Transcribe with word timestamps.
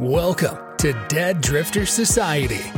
Welcome 0.00 0.56
to 0.78 0.94
Dead 1.08 1.42
Drifter 1.42 1.84
Society, 1.84 2.72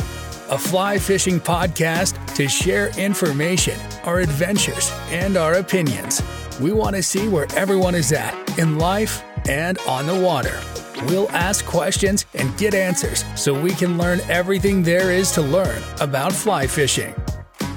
a 0.00 0.58
fly 0.58 0.98
fishing 0.98 1.38
podcast 1.38 2.34
to 2.34 2.48
share 2.48 2.88
information, 2.98 3.78
our 4.02 4.18
adventures, 4.18 4.90
and 5.10 5.36
our 5.36 5.54
opinions. 5.54 6.20
We 6.60 6.72
want 6.72 6.96
to 6.96 7.02
see 7.04 7.28
where 7.28 7.46
everyone 7.54 7.94
is 7.94 8.12
at 8.12 8.58
in 8.58 8.76
life 8.76 9.22
and 9.48 9.78
on 9.86 10.08
the 10.08 10.18
water. 10.18 10.60
We'll 11.06 11.30
ask 11.30 11.64
questions 11.64 12.26
and 12.34 12.58
get 12.58 12.74
answers 12.74 13.24
so 13.36 13.54
we 13.54 13.70
can 13.70 13.96
learn 13.96 14.18
everything 14.22 14.82
there 14.82 15.12
is 15.12 15.30
to 15.34 15.42
learn 15.42 15.80
about 16.00 16.32
fly 16.32 16.66
fishing. 16.66 17.14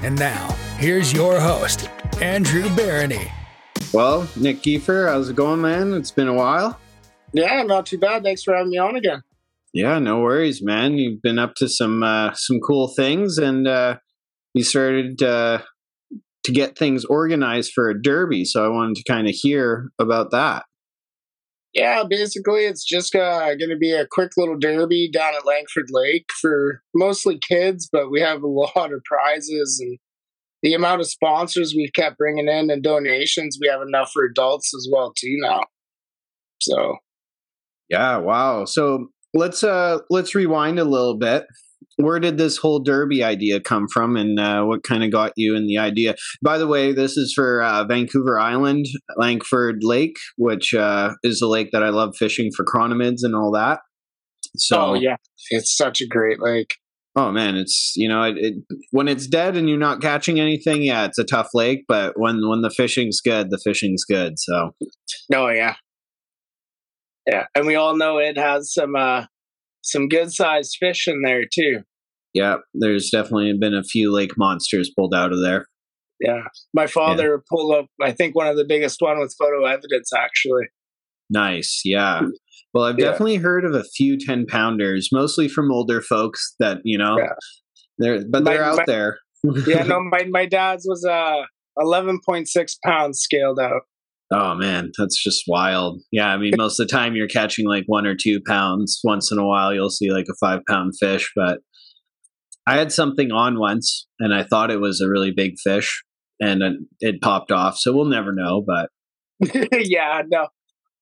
And 0.02 0.18
now, 0.18 0.48
here's 0.78 1.12
your 1.12 1.38
host, 1.38 1.88
Andrew 2.20 2.68
Barony. 2.74 3.30
Well, 3.92 4.28
Nick 4.34 4.62
Kiefer, 4.62 5.06
how's 5.06 5.28
it 5.28 5.36
going, 5.36 5.60
man? 5.60 5.94
It's 5.94 6.10
been 6.10 6.26
a 6.26 6.34
while. 6.34 6.80
Yeah, 7.32 7.62
not 7.62 7.86
too 7.86 7.98
bad. 7.98 8.22
Thanks 8.22 8.42
for 8.42 8.54
having 8.54 8.70
me 8.70 8.78
on 8.78 8.96
again. 8.96 9.22
Yeah, 9.74 9.98
no 9.98 10.20
worries, 10.20 10.62
man. 10.62 10.94
You've 10.94 11.20
been 11.22 11.38
up 11.38 11.54
to 11.56 11.68
some 11.68 12.02
uh, 12.02 12.32
some 12.34 12.58
cool 12.60 12.88
things, 12.88 13.38
and 13.38 13.68
uh, 13.68 13.98
you 14.54 14.64
started 14.64 15.22
uh, 15.22 15.60
to 16.44 16.52
get 16.52 16.78
things 16.78 17.04
organized 17.04 17.72
for 17.74 17.90
a 17.90 18.00
derby. 18.00 18.44
So 18.44 18.64
I 18.64 18.68
wanted 18.68 18.96
to 18.96 19.12
kind 19.12 19.28
of 19.28 19.34
hear 19.34 19.90
about 19.98 20.30
that. 20.30 20.64
Yeah, 21.74 22.02
basically, 22.08 22.64
it's 22.64 22.84
just 22.84 23.14
uh, 23.14 23.54
going 23.56 23.68
to 23.68 23.76
be 23.76 23.92
a 23.92 24.06
quick 24.10 24.32
little 24.38 24.58
derby 24.58 25.10
down 25.12 25.34
at 25.34 25.46
Langford 25.46 25.88
Lake 25.90 26.26
for 26.40 26.82
mostly 26.94 27.38
kids, 27.38 27.88
but 27.92 28.10
we 28.10 28.20
have 28.20 28.42
a 28.42 28.46
lot 28.48 28.92
of 28.92 29.02
prizes 29.04 29.78
and 29.80 29.98
the 30.62 30.74
amount 30.74 31.00
of 31.00 31.08
sponsors 31.08 31.74
we've 31.76 31.92
kept 31.92 32.18
bringing 32.18 32.48
in 32.48 32.70
and 32.70 32.82
donations, 32.82 33.58
we 33.60 33.68
have 33.68 33.80
enough 33.80 34.10
for 34.12 34.24
adults 34.24 34.72
as 34.74 34.88
well 34.90 35.12
too 35.16 35.36
now. 35.40 35.62
So 36.60 36.96
yeah, 37.88 38.16
wow. 38.18 38.64
So 38.64 39.08
let's 39.34 39.62
uh 39.62 39.98
let's 40.10 40.34
rewind 40.34 40.78
a 40.78 40.84
little 40.84 41.16
bit. 41.16 41.44
Where 41.96 42.20
did 42.20 42.38
this 42.38 42.58
whole 42.58 42.78
derby 42.78 43.24
idea 43.24 43.60
come 43.60 43.86
from, 43.92 44.16
and 44.16 44.38
uh, 44.38 44.62
what 44.62 44.84
kind 44.84 45.02
of 45.02 45.10
got 45.10 45.32
you 45.34 45.56
in 45.56 45.66
the 45.66 45.78
idea? 45.78 46.14
By 46.42 46.56
the 46.56 46.68
way, 46.68 46.92
this 46.92 47.16
is 47.16 47.32
for 47.34 47.60
uh, 47.60 47.84
Vancouver 47.84 48.38
Island, 48.38 48.86
Langford 49.16 49.80
Lake, 49.82 50.16
which 50.36 50.74
uh, 50.74 51.14
is 51.24 51.42
a 51.42 51.48
lake 51.48 51.70
that 51.72 51.82
I 51.82 51.88
love 51.88 52.14
fishing 52.16 52.50
for 52.56 52.64
chironomids 52.64 53.18
and 53.22 53.34
all 53.34 53.50
that. 53.52 53.80
So, 54.56 54.80
oh 54.80 54.94
yeah, 54.94 55.16
it's 55.50 55.76
such 55.76 56.00
a 56.00 56.06
great 56.06 56.40
lake. 56.40 56.76
Oh 57.16 57.32
man, 57.32 57.56
it's 57.56 57.94
you 57.96 58.08
know 58.08 58.22
it, 58.22 58.36
it, 58.38 58.54
when 58.92 59.08
it's 59.08 59.26
dead 59.26 59.56
and 59.56 59.68
you're 59.68 59.76
not 59.76 60.00
catching 60.00 60.38
anything, 60.38 60.82
yeah, 60.82 61.04
it's 61.04 61.18
a 61.18 61.24
tough 61.24 61.48
lake. 61.52 61.84
But 61.88 62.12
when 62.16 62.48
when 62.48 62.60
the 62.60 62.70
fishing's 62.70 63.20
good, 63.20 63.50
the 63.50 63.58
fishing's 63.58 64.04
good. 64.04 64.38
So, 64.38 64.70
oh 65.34 65.48
yeah, 65.48 65.74
yeah, 67.28 67.44
and 67.54 67.66
we 67.66 67.74
all 67.74 67.96
know 67.96 68.18
it 68.18 68.38
has 68.38 68.72
some 68.72 68.96
uh 68.96 69.26
some 69.82 70.08
good 70.08 70.32
sized 70.32 70.76
fish 70.80 71.06
in 71.06 71.22
there 71.22 71.44
too. 71.44 71.82
Yeah, 72.34 72.56
there's 72.74 73.10
definitely 73.10 73.52
been 73.58 73.74
a 73.74 73.82
few 73.82 74.12
lake 74.12 74.32
monsters 74.36 74.90
pulled 74.96 75.14
out 75.14 75.32
of 75.32 75.40
there. 75.42 75.66
Yeah, 76.20 76.44
my 76.74 76.86
father 76.86 77.30
yeah. 77.30 77.42
pulled 77.50 77.74
up. 77.74 77.86
I 78.02 78.12
think 78.12 78.34
one 78.34 78.48
of 78.48 78.56
the 78.56 78.64
biggest 78.66 79.00
one 79.00 79.18
with 79.18 79.34
photo 79.38 79.64
evidence 79.64 80.10
actually. 80.16 80.66
Nice, 81.30 81.82
yeah. 81.84 82.22
Well, 82.72 82.84
I've 82.84 82.98
yeah. 82.98 83.06
definitely 83.06 83.36
heard 83.36 83.64
of 83.64 83.74
a 83.74 83.84
few 83.84 84.18
ten 84.18 84.46
pounders, 84.46 85.10
mostly 85.12 85.48
from 85.48 85.70
older 85.70 86.00
folks 86.00 86.54
that 86.58 86.78
you 86.84 86.98
know, 86.98 87.18
yeah. 87.18 87.34
they're 87.98 88.24
but 88.28 88.44
they're 88.44 88.64
out 88.64 88.78
my, 88.78 88.84
there. 88.86 89.18
yeah, 89.66 89.82
no, 89.82 90.00
my 90.10 90.24
my 90.30 90.46
dad's 90.46 90.86
was 90.88 91.04
uh 91.04 91.42
eleven 91.78 92.20
point 92.24 92.48
six 92.48 92.76
pounds 92.84 93.20
scaled 93.20 93.58
out. 93.58 93.82
Oh 94.30 94.54
man, 94.54 94.90
that's 94.98 95.22
just 95.22 95.44
wild. 95.48 96.02
Yeah, 96.12 96.28
I 96.28 96.36
mean, 96.36 96.52
most 96.56 96.78
of 96.78 96.86
the 96.86 96.92
time 96.92 97.16
you're 97.16 97.28
catching 97.28 97.66
like 97.66 97.84
one 97.86 98.06
or 98.06 98.14
two 98.14 98.40
pounds. 98.46 99.00
Once 99.02 99.32
in 99.32 99.38
a 99.38 99.46
while, 99.46 99.72
you'll 99.72 99.88
see 99.90 100.12
like 100.12 100.26
a 100.30 100.36
five 100.38 100.60
pound 100.68 100.92
fish. 101.00 101.32
But 101.34 101.60
I 102.66 102.76
had 102.76 102.92
something 102.92 103.32
on 103.32 103.58
once, 103.58 104.06
and 104.20 104.34
I 104.34 104.42
thought 104.42 104.70
it 104.70 104.80
was 104.80 105.00
a 105.00 105.08
really 105.08 105.32
big 105.34 105.54
fish, 105.64 106.02
and 106.40 106.62
it 107.00 107.22
popped 107.22 107.50
off. 107.50 107.78
So 107.78 107.94
we'll 107.94 108.04
never 108.04 108.34
know. 108.34 108.62
But 108.66 108.90
yeah, 109.72 110.22
no, 110.28 110.48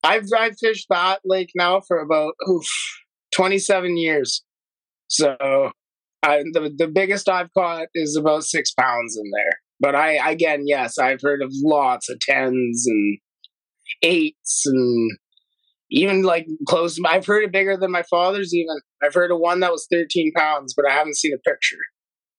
I've 0.05 0.29
I've 0.39 0.57
fished 0.59 0.87
that 0.91 1.21
lake 1.25 1.51
now 1.57 1.81
for 1.81 1.99
about 1.99 2.35
oof, 2.49 2.67
27 3.35 3.97
years. 3.97 4.45
So 5.09 5.37
I, 6.23 6.45
the 6.53 6.73
the 6.77 6.89
biggest 6.89 7.29
I've 7.29 7.53
caught 7.55 7.89
is 7.95 8.17
about 8.17 8.45
six 8.45 8.73
pounds 8.73 9.17
in 9.17 9.31
there. 9.33 9.61
But 9.79 9.95
I, 9.95 10.31
again, 10.31 10.63
yes, 10.67 10.99
I've 10.99 11.21
heard 11.23 11.43
of 11.43 11.51
lots 11.63 12.09
of 12.09 12.19
tens 12.21 12.85
and 12.87 13.19
eights 14.03 14.63
and 14.67 15.11
even 15.91 16.23
like 16.23 16.47
close. 16.67 16.99
I've 17.07 17.27
heard 17.27 17.45
it 17.45 17.53
bigger 17.53 17.77
than 17.77 17.91
my 17.91 18.03
father's. 18.11 18.55
Even 18.55 18.77
I've 19.03 19.15
heard 19.15 19.31
of 19.31 19.39
one 19.39 19.61
that 19.61 19.73
was 19.73 19.87
13 19.93 20.33
pounds, 20.35 20.75
but 20.77 20.89
I 20.89 20.95
haven't 20.95 21.17
seen 21.17 21.33
a 21.35 21.49
picture. 21.49 21.77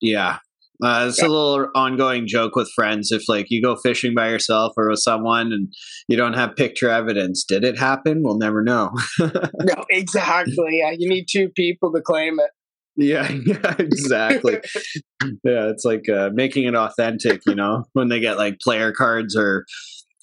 Yeah, 0.02 0.40
uh, 0.84 1.06
it's 1.08 1.20
yeah. 1.20 1.28
a 1.28 1.30
little 1.30 1.70
ongoing 1.74 2.28
joke 2.28 2.56
with 2.56 2.70
friends. 2.76 3.12
If 3.12 3.28
like 3.28 3.48
you 3.50 3.62
go 3.62 3.76
fishing 3.76 4.14
by 4.14 4.30
yourself 4.30 4.74
or 4.78 4.90
with 4.90 5.00
someone 5.00 5.52
and 5.52 5.74
you 6.08 6.18
don't 6.18 6.34
have 6.34 6.56
picture 6.56 6.90
evidence, 6.90 7.44
did 7.44 7.64
it 7.64 7.80
happen? 7.80 8.22
We'll 8.24 8.38
never 8.38 8.62
know. 8.62 8.92
no, 9.20 9.86
exactly. 9.90 10.80
Yeah, 10.80 10.92
you 10.92 11.10
need 11.10 11.26
two 11.32 11.50
people 11.50 11.92
to 11.94 12.02
claim 12.02 12.40
it. 12.40 12.52
Yeah, 12.98 13.32
yeah, 13.46 13.76
exactly. 13.78 14.54
yeah, 15.24 15.70
it's 15.70 15.86
like 15.86 16.10
uh, 16.10 16.32
making 16.34 16.66
it 16.66 16.76
authentic, 16.76 17.42
you 17.46 17.56
know, 17.56 17.86
when 17.94 18.10
they 18.10 18.20
get 18.20 18.38
like 18.38 18.60
player 18.60 18.92
cards 18.92 19.36
or 19.38 19.66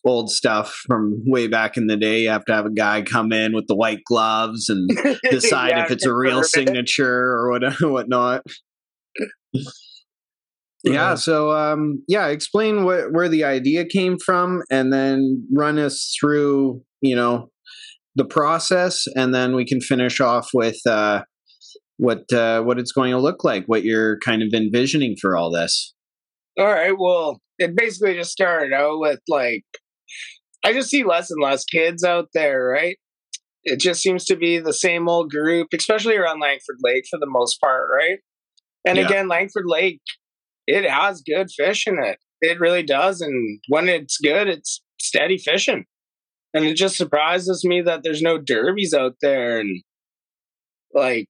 old 0.07 0.31
stuff 0.31 0.83
from 0.87 1.23
way 1.25 1.47
back 1.47 1.77
in 1.77 1.87
the 1.87 1.97
day. 1.97 2.23
You 2.23 2.31
have 2.31 2.45
to 2.47 2.53
have 2.53 2.67
a 2.67 2.73
guy 2.73 3.03
come 3.03 3.33
in 3.33 3.55
with 3.55 3.67
the 3.69 3.77
white 3.77 4.03
gloves 4.05 4.69
and 4.69 4.91
decide 5.31 5.71
yeah, 5.71 5.85
if 5.85 5.91
it's 5.91 6.05
a 6.05 6.13
real 6.13 6.43
signature 6.43 7.33
or 7.33 7.51
what 7.51 7.81
whatnot. 7.81 8.43
yeah, 10.83 11.15
so 11.15 11.53
um, 11.53 12.03
yeah, 12.09 12.27
explain 12.27 12.85
what, 12.85 13.13
where 13.13 13.29
the 13.29 13.45
idea 13.45 13.87
came 13.87 14.19
from, 14.19 14.63
and 14.71 14.93
then 14.93 15.47
run 15.55 15.79
us 15.79 16.15
through, 16.21 16.83
you 17.01 17.15
know, 17.15 17.51
the 18.17 18.25
process, 18.25 19.05
and 19.17 19.35
then 19.35 19.55
we 19.55 19.65
can 19.65 19.81
finish 19.81 20.21
off 20.21 20.51
with 20.53 20.79
uh, 20.87 21.23
what 21.97 22.33
uh, 22.33 22.63
what 22.63 22.79
it's 22.79 22.93
going 22.93 23.13
to 23.13 23.19
look 23.19 23.45
like, 23.45 23.67
what 23.67 23.85
you're 23.85 24.19
kind 24.19 24.43
of 24.43 24.53
envisioning 24.53 25.17
for 25.21 25.37
all 25.37 25.51
this. 25.51 25.95
All 26.59 26.67
right. 26.67 26.95
Well, 26.97 27.41
it 27.59 27.77
basically 27.77 28.15
just 28.15 28.33
started 28.33 28.73
out 28.73 28.99
with 29.01 29.21
like 29.29 29.65
I 30.65 30.73
just 30.73 30.91
see 30.91 31.05
less 31.05 31.31
and 31.31 31.43
less 31.43 31.65
kids 31.65 32.05
out 32.05 32.29
there, 32.33 32.65
right? 32.65 32.97
It 33.65 33.81
just 33.81 34.03
seems 34.03 34.25
to 34.27 34.37
be 34.37 34.59
the 34.59 34.73
same 34.73 35.09
old 35.09 35.31
group, 35.31 35.69
especially 35.77 36.17
around 36.17 36.41
Langford 36.41 36.77
Lake 36.83 37.05
for 37.11 37.19
the 37.19 37.29
most 37.29 37.61
part, 37.61 37.87
right? 37.91 38.19
And 38.85 38.99
yeah. 38.99 39.07
again, 39.07 39.29
Langford 39.29 39.65
Lake, 39.67 40.01
it 40.67 40.89
has 40.89 41.23
good 41.23 41.49
fish 41.51 41.87
in 41.87 41.99
it. 42.03 42.19
It 42.41 42.61
really 42.61 42.83
does. 42.83 43.21
And 43.21 43.61
when 43.69 43.89
it's 43.89 44.19
good, 44.19 44.49
it's 44.49 44.83
steady 45.01 45.39
fishing. 45.39 45.85
And 46.53 46.65
it 46.65 46.77
just 46.77 46.97
surprises 46.97 47.65
me 47.65 47.81
that 47.83 48.03
there's 48.05 48.23
no 48.23 48.39
derbies 48.39 48.95
out 48.95 49.17
there. 49.21 49.59
And 49.61 49.83
like, 50.93 51.27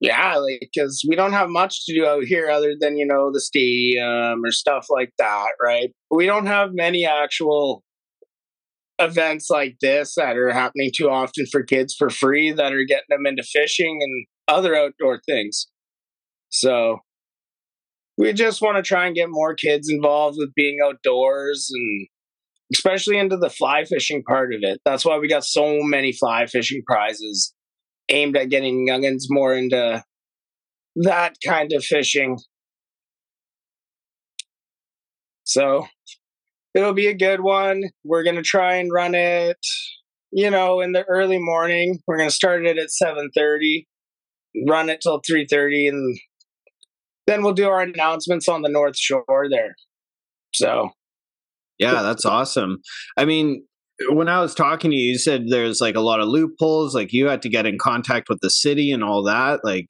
yeah, 0.00 0.36
like 0.36 0.60
because 0.60 1.02
we 1.08 1.16
don't 1.16 1.32
have 1.32 1.48
much 1.48 1.86
to 1.86 1.94
do 1.94 2.06
out 2.06 2.24
here 2.24 2.50
other 2.50 2.74
than 2.78 2.96
you 2.96 3.06
know 3.06 3.30
the 3.32 3.40
stadium 3.40 4.44
or 4.44 4.52
stuff 4.52 4.86
like 4.90 5.12
that, 5.18 5.52
right? 5.62 5.90
We 6.10 6.26
don't 6.26 6.46
have 6.46 6.70
many 6.72 7.06
actual 7.06 7.82
events 8.98 9.50
like 9.50 9.76
this 9.80 10.14
that 10.16 10.36
are 10.36 10.52
happening 10.52 10.90
too 10.94 11.10
often 11.10 11.46
for 11.50 11.62
kids 11.62 11.94
for 11.94 12.10
free 12.10 12.50
that 12.52 12.72
are 12.72 12.84
getting 12.84 13.04
them 13.08 13.26
into 13.26 13.42
fishing 13.42 13.98
and 14.02 14.26
other 14.48 14.74
outdoor 14.74 15.20
things. 15.26 15.66
So 16.50 16.98
we 18.18 18.32
just 18.32 18.62
want 18.62 18.76
to 18.76 18.82
try 18.82 19.06
and 19.06 19.14
get 19.14 19.28
more 19.28 19.54
kids 19.54 19.88
involved 19.90 20.36
with 20.38 20.54
being 20.54 20.78
outdoors 20.84 21.70
and 21.72 22.08
especially 22.72 23.18
into 23.18 23.36
the 23.36 23.50
fly 23.50 23.84
fishing 23.84 24.22
part 24.26 24.54
of 24.54 24.60
it. 24.62 24.80
That's 24.84 25.04
why 25.04 25.18
we 25.18 25.28
got 25.28 25.44
so 25.44 25.82
many 25.82 26.12
fly 26.12 26.46
fishing 26.46 26.82
prizes 26.86 27.52
aimed 28.08 28.36
at 28.36 28.50
getting 28.50 28.86
youngins 28.86 29.24
more 29.28 29.54
into 29.54 30.02
that 30.96 31.36
kind 31.44 31.72
of 31.72 31.84
fishing. 31.84 32.38
So 35.44 35.86
it'll 36.74 36.92
be 36.92 37.06
a 37.06 37.14
good 37.14 37.40
one. 37.40 37.84
We're 38.04 38.24
going 38.24 38.36
to 38.36 38.42
try 38.42 38.76
and 38.76 38.92
run 38.92 39.14
it, 39.14 39.58
you 40.32 40.50
know, 40.50 40.80
in 40.80 40.92
the 40.92 41.04
early 41.04 41.38
morning. 41.38 42.00
We're 42.06 42.16
going 42.16 42.28
to 42.28 42.34
start 42.34 42.66
it 42.66 42.78
at 42.78 42.88
7:30, 42.88 43.86
run 44.66 44.88
it 44.88 45.00
till 45.00 45.20
3:30 45.20 45.88
and 45.88 46.18
then 47.26 47.42
we'll 47.42 47.54
do 47.54 47.68
our 47.68 47.80
announcements 47.80 48.48
on 48.48 48.62
the 48.62 48.68
North 48.68 48.96
Shore 48.96 49.46
there. 49.50 49.74
So, 50.54 50.90
yeah, 51.78 52.02
that's 52.02 52.24
awesome. 52.24 52.78
I 53.16 53.24
mean, 53.24 53.66
when 54.10 54.28
I 54.28 54.40
was 54.40 54.54
talking 54.54 54.90
to 54.90 54.96
you, 54.96 55.12
you 55.12 55.18
said 55.18 55.46
there's 55.48 55.80
like 55.80 55.96
a 55.96 56.00
lot 56.00 56.20
of 56.20 56.28
loopholes. 56.28 56.94
Like 56.94 57.12
you 57.12 57.28
had 57.28 57.42
to 57.42 57.48
get 57.48 57.66
in 57.66 57.78
contact 57.78 58.28
with 58.28 58.40
the 58.40 58.50
city 58.50 58.90
and 58.90 59.02
all 59.02 59.22
that. 59.24 59.60
Like, 59.64 59.88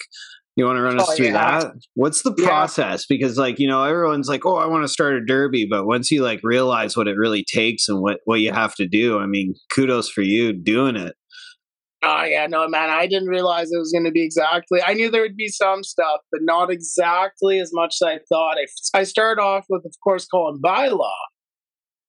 you 0.57 0.65
want 0.65 0.79
to 0.79 0.83
run 0.83 0.99
us 0.99 1.07
oh, 1.11 1.17
through 1.17 1.27
yeah. 1.27 1.61
that? 1.61 1.73
What's 1.95 2.23
the 2.23 2.33
process? 2.33 3.05
Yeah. 3.09 3.17
Because 3.17 3.37
like 3.37 3.59
you 3.59 3.69
know, 3.69 3.85
everyone's 3.85 4.29
like, 4.29 4.47
"Oh, 4.47 4.57
I 4.57 4.67
want 4.67 4.85
to 4.85 4.89
start 4.89 5.15
a 5.15 5.25
derby," 5.25 5.67
but 5.69 5.87
once 5.87 6.11
you 6.11 6.23
like 6.23 6.41
realize 6.43 6.97
what 6.97 7.09
it 7.09 7.17
really 7.17 7.45
takes 7.45 7.89
and 7.89 8.01
what 8.01 8.21
what 8.25 8.41
you 8.41 8.53
have 8.53 8.75
to 8.77 8.87
do, 8.87 9.19
I 9.19 9.27
mean, 9.27 9.55
kudos 9.75 10.09
for 10.09 10.23
you 10.23 10.53
doing 10.55 10.97
it. 10.97 11.15
Oh 12.03 12.25
yeah, 12.25 12.47
no 12.47 12.69
man, 12.69 12.89
I 12.89 13.07
didn't 13.07 13.29
realize 13.29 13.71
it 13.71 13.79
was 13.79 13.93
going 13.93 14.05
to 14.05 14.11
be 14.11 14.23
exactly. 14.23 14.81
I 14.83 14.95
knew 14.95 15.11
there 15.11 15.23
would 15.23 15.37
be 15.37 15.49
some 15.49 15.83
stuff, 15.83 16.21
but 16.31 16.41
not 16.43 16.71
exactly 16.71 17.59
as 17.59 17.71
much 17.73 17.97
as 18.01 18.07
I 18.07 18.19
thought. 18.29 18.57
I, 18.59 19.01
I 19.01 19.03
start 19.03 19.39
off 19.39 19.67
with, 19.69 19.85
of 19.85 19.95
course, 20.05 20.27
calling 20.27 20.61
bylaw. 20.63 21.11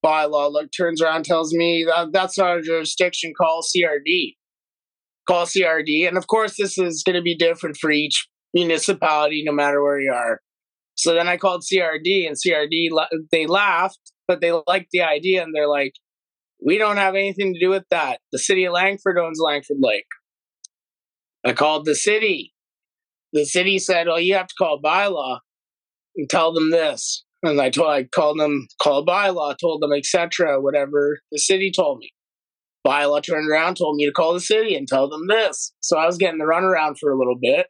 Bylaw 0.05 0.51
look 0.51 0.69
turns 0.75 1.01
around, 1.01 1.25
tells 1.25 1.53
me 1.53 1.85
that 1.87 2.11
that's 2.11 2.37
not 2.37 2.57
a 2.57 2.61
jurisdiction. 2.61 3.33
Call 3.37 3.61
CRD. 3.61 4.35
Call 5.27 5.45
CRD, 5.45 6.07
and 6.07 6.17
of 6.17 6.27
course, 6.27 6.55
this 6.57 6.77
is 6.77 7.03
going 7.05 7.15
to 7.15 7.21
be 7.21 7.35
different 7.35 7.75
for 7.77 7.91
each 7.91 8.27
municipality, 8.53 9.43
no 9.45 9.51
matter 9.51 9.83
where 9.83 9.99
you 9.99 10.13
are. 10.13 10.39
So 10.95 11.13
then 11.13 11.27
I 11.27 11.37
called 11.37 11.63
CRD, 11.63 12.27
and 12.27 12.35
CRD 12.35 12.89
they 13.31 13.45
laughed, 13.45 13.99
but 14.27 14.39
they 14.39 14.51
liked 14.67 14.87
the 14.91 15.01
idea, 15.01 15.43
and 15.43 15.53
they're 15.53 15.67
like, 15.67 15.93
we 16.65 16.77
don't 16.77 16.97
have 16.97 17.15
anything 17.15 17.53
to 17.53 17.59
do 17.59 17.69
with 17.69 17.83
that. 17.91 18.19
The 18.31 18.39
city 18.39 18.65
of 18.65 18.73
Langford 18.73 19.19
owns 19.19 19.39
Langford 19.39 19.77
Lake. 19.79 20.07
I 21.45 21.53
called 21.53 21.85
the 21.85 21.95
city. 21.95 22.53
The 23.33 23.45
city 23.45 23.77
said, 23.79 24.07
"Well, 24.07 24.19
you 24.19 24.33
have 24.35 24.47
to 24.47 24.55
call 24.57 24.81
bylaw 24.81 25.39
and 26.15 26.29
tell 26.29 26.53
them 26.53 26.71
this." 26.71 27.25
And 27.43 27.61
I 27.61 27.69
told, 27.69 27.89
I 27.89 28.03
called 28.03 28.39
them, 28.39 28.67
called 28.81 29.07
bylaw, 29.07 29.55
told 29.59 29.81
them, 29.81 29.93
etc. 29.93 30.59
Whatever 30.59 31.19
the 31.31 31.39
city 31.39 31.71
told 31.75 31.99
me. 31.99 32.11
Bylaw 32.85 33.21
turned 33.21 33.49
around, 33.49 33.75
told 33.75 33.95
me 33.97 34.05
to 34.05 34.11
call 34.11 34.33
the 34.33 34.39
city 34.39 34.75
and 34.75 34.87
tell 34.87 35.09
them 35.09 35.27
this. 35.27 35.73
So 35.81 35.97
I 35.97 36.05
was 36.05 36.17
getting 36.17 36.39
the 36.39 36.45
runaround 36.45 36.95
for 36.99 37.11
a 37.11 37.17
little 37.17 37.37
bit. 37.39 37.67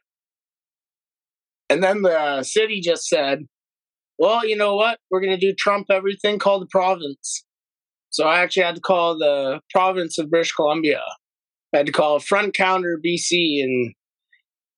And 1.68 1.82
then 1.82 2.02
the 2.02 2.42
city 2.44 2.80
just 2.80 3.06
said, 3.06 3.40
well, 4.18 4.46
you 4.46 4.56
know 4.56 4.74
what? 4.74 4.98
We're 5.10 5.20
going 5.20 5.38
to 5.38 5.46
do 5.46 5.54
Trump 5.54 5.88
everything, 5.90 6.38
call 6.38 6.60
the 6.60 6.68
province. 6.70 7.44
So 8.10 8.26
I 8.26 8.40
actually 8.40 8.64
had 8.64 8.76
to 8.76 8.80
call 8.80 9.18
the 9.18 9.60
province 9.70 10.18
of 10.18 10.30
British 10.30 10.52
Columbia. 10.52 11.02
I 11.74 11.78
had 11.78 11.86
to 11.86 11.92
call 11.92 12.18
Front 12.18 12.54
Counter 12.54 12.98
BC 13.04 13.62
and 13.62 13.94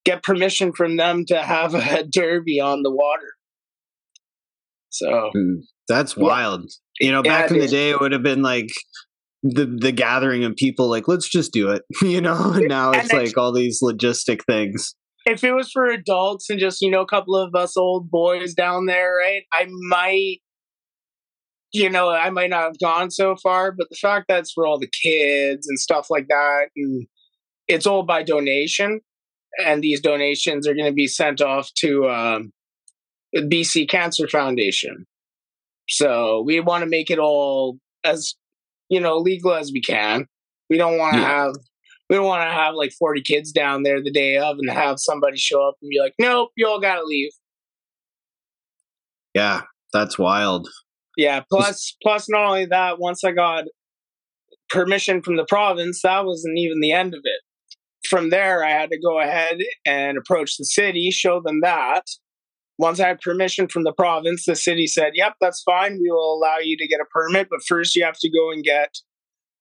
get 0.04 0.22
permission 0.22 0.72
from 0.72 0.96
them 0.96 1.24
to 1.26 1.40
have 1.42 1.74
a 1.74 2.02
derby 2.10 2.60
on 2.60 2.82
the 2.82 2.90
water. 2.90 3.34
So 4.90 5.30
hmm, 5.32 5.60
that's 5.88 6.16
wild. 6.16 6.70
Yeah. 7.00 7.06
You 7.06 7.12
know, 7.12 7.22
back 7.22 7.50
yeah, 7.50 7.56
in 7.56 7.62
the 7.62 7.68
day, 7.68 7.90
it 7.90 8.00
would 8.00 8.12
have 8.12 8.22
been 8.22 8.42
like 8.42 8.68
the 9.42 9.66
the 9.66 9.92
gathering 9.92 10.44
of 10.44 10.56
people, 10.56 10.88
like 10.88 11.08
let's 11.08 11.28
just 11.28 11.52
do 11.52 11.70
it. 11.70 11.82
You 12.02 12.20
know, 12.20 12.52
and 12.52 12.68
now 12.68 12.92
it's 12.92 13.10
and 13.12 13.22
like 13.22 13.36
all 13.38 13.52
these 13.52 13.80
logistic 13.82 14.40
things. 14.46 14.94
If 15.26 15.44
it 15.44 15.52
was 15.52 15.70
for 15.70 15.86
adults 15.86 16.48
and 16.50 16.58
just 16.58 16.80
you 16.80 16.90
know 16.90 17.02
a 17.02 17.06
couple 17.06 17.36
of 17.36 17.54
us 17.54 17.76
old 17.76 18.10
boys 18.10 18.54
down 18.54 18.86
there, 18.86 19.16
right? 19.16 19.42
I 19.52 19.66
might 19.88 20.38
you 21.72 21.88
know, 21.88 22.10
I 22.10 22.30
might 22.30 22.50
not 22.50 22.62
have 22.62 22.78
gone 22.80 23.10
so 23.10 23.36
far, 23.36 23.72
but 23.72 23.88
the 23.90 23.96
fact 23.96 24.26
that 24.28 24.40
it's 24.40 24.52
for 24.52 24.66
all 24.66 24.78
the 24.78 24.90
kids 25.02 25.68
and 25.68 25.78
stuff 25.78 26.08
like 26.10 26.26
that, 26.28 26.68
and 26.76 27.06
it's 27.68 27.86
all 27.86 28.02
by 28.02 28.22
donation, 28.22 29.00
and 29.64 29.82
these 29.82 30.00
donations 30.00 30.66
are 30.66 30.74
going 30.74 30.90
to 30.90 30.92
be 30.92 31.06
sent 31.06 31.40
off 31.40 31.70
to 31.78 32.08
um, 32.08 32.52
the 33.32 33.42
BC 33.42 33.88
Cancer 33.88 34.28
Foundation. 34.28 35.06
So 35.88 36.42
we 36.44 36.60
want 36.60 36.82
to 36.84 36.88
make 36.88 37.10
it 37.10 37.18
all 37.18 37.78
as 38.04 38.34
you 38.88 39.00
know 39.00 39.18
legal 39.18 39.54
as 39.54 39.70
we 39.72 39.80
can. 39.80 40.26
We 40.68 40.76
don't 40.76 40.98
want 40.98 41.14
to 41.14 41.20
yeah. 41.20 41.28
have 41.28 41.54
we 42.08 42.16
don't 42.16 42.26
want 42.26 42.48
to 42.48 42.52
have 42.52 42.74
like 42.74 42.92
40 42.98 43.22
kids 43.22 43.52
down 43.52 43.84
there 43.84 44.02
the 44.02 44.10
day 44.10 44.36
of 44.36 44.56
and 44.58 44.70
have 44.70 44.98
somebody 44.98 45.36
show 45.36 45.66
up 45.66 45.76
and 45.80 45.90
be 45.90 46.00
like, 46.00 46.14
"Nope, 46.18 46.50
you 46.56 46.66
all 46.66 46.80
got 46.80 46.96
to 46.96 47.04
leave." 47.04 47.30
Yeah, 49.34 49.62
that's 49.92 50.18
wild. 50.18 50.68
Yeah. 51.16 51.42
Plus, 51.50 51.96
plus, 52.02 52.28
not 52.28 52.46
only 52.46 52.66
that, 52.66 52.98
once 52.98 53.22
I 53.24 53.32
got 53.32 53.64
permission 54.68 55.22
from 55.22 55.36
the 55.36 55.44
province, 55.48 56.00
that 56.02 56.24
wasn't 56.24 56.58
even 56.58 56.80
the 56.80 56.92
end 56.92 57.14
of 57.14 57.20
it. 57.22 57.42
From 58.08 58.30
there, 58.30 58.64
I 58.64 58.70
had 58.70 58.90
to 58.90 58.98
go 58.98 59.20
ahead 59.20 59.58
and 59.86 60.16
approach 60.16 60.56
the 60.56 60.64
city, 60.64 61.10
show 61.10 61.40
them 61.40 61.60
that. 61.62 62.04
Once 62.80 62.98
I 62.98 63.08
had 63.08 63.20
permission 63.20 63.68
from 63.68 63.84
the 63.84 63.92
province, 63.92 64.46
the 64.46 64.56
city 64.56 64.86
said, 64.86 65.12
"Yep, 65.14 65.34
that's 65.38 65.62
fine. 65.62 65.98
We 66.00 66.10
will 66.10 66.34
allow 66.34 66.56
you 66.62 66.78
to 66.78 66.88
get 66.88 67.00
a 67.00 67.04
permit, 67.12 67.48
but 67.50 67.60
first 67.68 67.94
you 67.94 68.02
have 68.04 68.18
to 68.20 68.30
go 68.30 68.50
and 68.50 68.64
get 68.64 68.96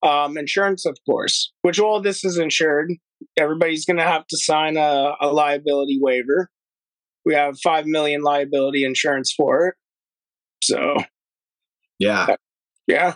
um, 0.01 0.37
insurance, 0.37 0.85
of 0.85 0.97
course. 1.05 1.51
Which 1.61 1.79
all 1.79 2.01
this 2.01 2.23
is 2.23 2.37
insured. 2.37 2.93
Everybody's 3.37 3.85
going 3.85 3.97
to 3.97 4.03
have 4.03 4.25
to 4.27 4.37
sign 4.37 4.77
a, 4.77 5.15
a 5.19 5.33
liability 5.33 5.99
waiver. 6.01 6.49
We 7.25 7.33
have 7.33 7.59
five 7.59 7.85
million 7.85 8.21
liability 8.21 8.85
insurance 8.85 9.33
for 9.35 9.67
it. 9.67 9.75
So 10.63 11.03
yeah. 11.99 12.35
Yeah. 12.87 13.15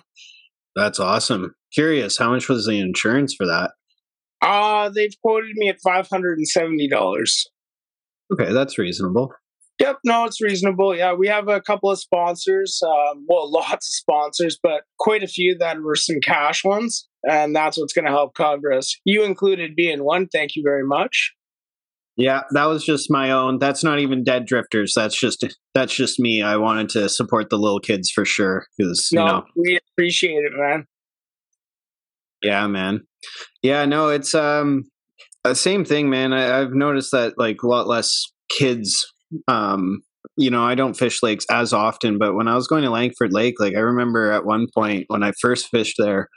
That's 0.75 0.99
awesome. 0.99 1.55
Curious, 1.73 2.17
how 2.17 2.31
much 2.31 2.49
was 2.49 2.67
the 2.67 2.79
insurance 2.79 3.33
for 3.33 3.45
that? 3.45 3.71
Uh, 4.41 4.89
they've 4.89 5.15
quoted 5.21 5.55
me 5.55 5.69
at 5.69 5.77
$570. 5.85 7.45
Okay, 8.33 8.51
that's 8.51 8.77
reasonable. 8.77 9.31
Yep, 9.79 9.97
no, 10.05 10.25
it's 10.25 10.41
reasonable. 10.41 10.95
Yeah, 10.95 11.13
we 11.13 11.27
have 11.27 11.47
a 11.47 11.59
couple 11.59 11.89
of 11.89 11.99
sponsors. 11.99 12.79
Um, 12.85 13.25
well, 13.27 13.51
lots 13.51 13.89
of 13.89 13.93
sponsors, 13.93 14.57
but 14.61 14.83
quite 14.99 15.23
a 15.23 15.27
few 15.27 15.57
that 15.59 15.81
were 15.81 15.95
some 15.95 16.19
cash 16.23 16.63
ones, 16.63 17.07
and 17.27 17.55
that's 17.55 17.77
what's 17.77 17.93
going 17.93 18.05
to 18.05 18.11
help 18.11 18.35
Congress. 18.35 18.99
You 19.05 19.23
included 19.23 19.75
being 19.75 20.03
one. 20.03 20.27
Thank 20.27 20.55
you 20.55 20.63
very 20.65 20.85
much. 20.85 21.33
Yeah, 22.15 22.41
that 22.51 22.65
was 22.65 22.85
just 22.85 23.09
my 23.09 23.31
own. 23.31 23.57
That's 23.57 23.83
not 23.83 23.99
even 23.99 24.23
dead 24.23 24.45
drifters. 24.45 24.93
That's 24.95 25.19
just 25.19 25.43
that's 25.73 25.93
just 25.93 26.19
me. 26.19 26.43
I 26.43 26.57
wanted 26.57 26.89
to 26.89 27.09
support 27.09 27.49
the 27.49 27.57
little 27.57 27.79
kids 27.79 28.11
for 28.11 28.23
sure 28.23 28.67
because 28.77 29.09
no, 29.11 29.21
you 29.21 29.27
know 29.27 29.43
we 29.55 29.79
appreciate 29.91 30.43
it, 30.43 30.51
man. 30.55 30.85
Yeah, 32.43 32.67
man. 32.67 33.01
Yeah, 33.63 33.85
no, 33.85 34.09
it's 34.09 34.35
um 34.35 34.83
the 35.43 35.55
same 35.55 35.85
thing, 35.85 36.09
man. 36.09 36.33
I, 36.33 36.61
I've 36.61 36.73
noticed 36.73 37.11
that 37.13 37.33
like 37.37 37.63
a 37.63 37.67
lot 37.67 37.87
less 37.87 38.25
kids. 38.49 39.11
Um, 39.47 40.01
you 40.37 40.49
know, 40.49 40.63
I 40.63 40.75
don't 40.75 40.97
fish 40.97 41.21
lakes 41.21 41.45
as 41.51 41.73
often, 41.73 42.17
but 42.17 42.33
when 42.33 42.47
I 42.47 42.55
was 42.55 42.67
going 42.67 42.83
to 42.83 42.89
Langford 42.89 43.33
Lake, 43.33 43.55
like 43.59 43.75
I 43.75 43.79
remember 43.79 44.31
at 44.31 44.45
one 44.45 44.67
point 44.73 45.05
when 45.07 45.23
I 45.23 45.31
first 45.41 45.67
fished 45.67 45.95
there, 45.99 46.29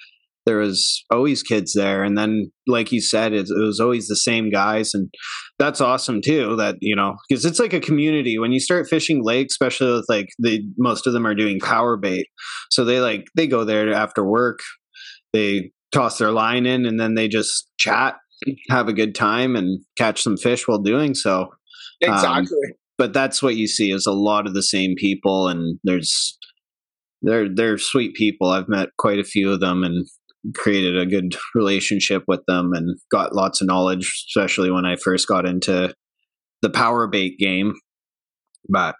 there 0.44 0.58
was 0.58 1.04
always 1.10 1.42
kids 1.42 1.72
there. 1.72 2.04
And 2.04 2.16
then 2.16 2.52
like 2.66 2.92
you 2.92 3.00
said 3.00 3.32
it, 3.32 3.48
it, 3.48 3.58
was 3.58 3.80
always 3.80 4.06
the 4.06 4.16
same 4.16 4.50
guys. 4.50 4.92
And 4.94 5.08
that's 5.58 5.80
awesome 5.80 6.20
too 6.20 6.56
that 6.56 6.76
you 6.80 6.94
know 6.94 7.16
because 7.28 7.44
it's 7.44 7.58
like 7.58 7.72
a 7.72 7.80
community. 7.80 8.38
When 8.38 8.52
you 8.52 8.60
start 8.60 8.88
fishing 8.88 9.24
lakes 9.24 9.54
especially 9.54 9.92
with 9.92 10.06
like 10.08 10.28
the 10.38 10.62
most 10.78 11.06
of 11.06 11.12
them 11.12 11.26
are 11.26 11.34
doing 11.34 11.58
power 11.60 11.96
bait. 11.96 12.26
So 12.70 12.84
they 12.84 13.00
like 13.00 13.24
they 13.34 13.46
go 13.46 13.64
there 13.64 13.92
after 13.92 14.24
work 14.24 14.60
they 15.32 15.70
toss 15.92 16.18
their 16.18 16.30
line 16.30 16.66
in 16.66 16.86
and 16.86 16.98
then 16.98 17.14
they 17.14 17.28
just 17.28 17.68
chat 17.78 18.16
have 18.68 18.88
a 18.88 18.92
good 18.92 19.14
time 19.14 19.56
and 19.56 19.80
catch 19.96 20.22
some 20.22 20.36
fish 20.36 20.66
while 20.68 20.78
doing 20.78 21.14
so. 21.14 21.42
Um, 22.06 22.14
exactly. 22.14 22.58
um, 22.68 22.74
but 22.98 23.12
that's 23.12 23.42
what 23.42 23.56
you 23.56 23.66
see 23.66 23.90
is 23.90 24.06
a 24.06 24.12
lot 24.12 24.46
of 24.46 24.54
the 24.54 24.62
same 24.62 24.94
people 24.96 25.48
and 25.48 25.78
there's 25.84 26.38
they're 27.22 27.48
they're 27.52 27.78
sweet 27.78 28.14
people. 28.14 28.50
I've 28.50 28.68
met 28.68 28.90
quite 28.98 29.18
a 29.18 29.24
few 29.24 29.52
of 29.52 29.60
them 29.60 29.82
and 29.82 30.06
created 30.54 30.98
a 30.98 31.06
good 31.06 31.34
relationship 31.54 32.22
with 32.28 32.40
them 32.46 32.72
and 32.72 32.98
got 33.10 33.34
lots 33.34 33.60
of 33.60 33.66
knowledge, 33.66 34.24
especially 34.28 34.70
when 34.70 34.84
I 34.84 34.96
first 34.96 35.26
got 35.26 35.46
into 35.46 35.94
the 36.62 36.70
power 36.70 37.06
bait 37.06 37.38
game. 37.38 37.74
But 38.68 38.94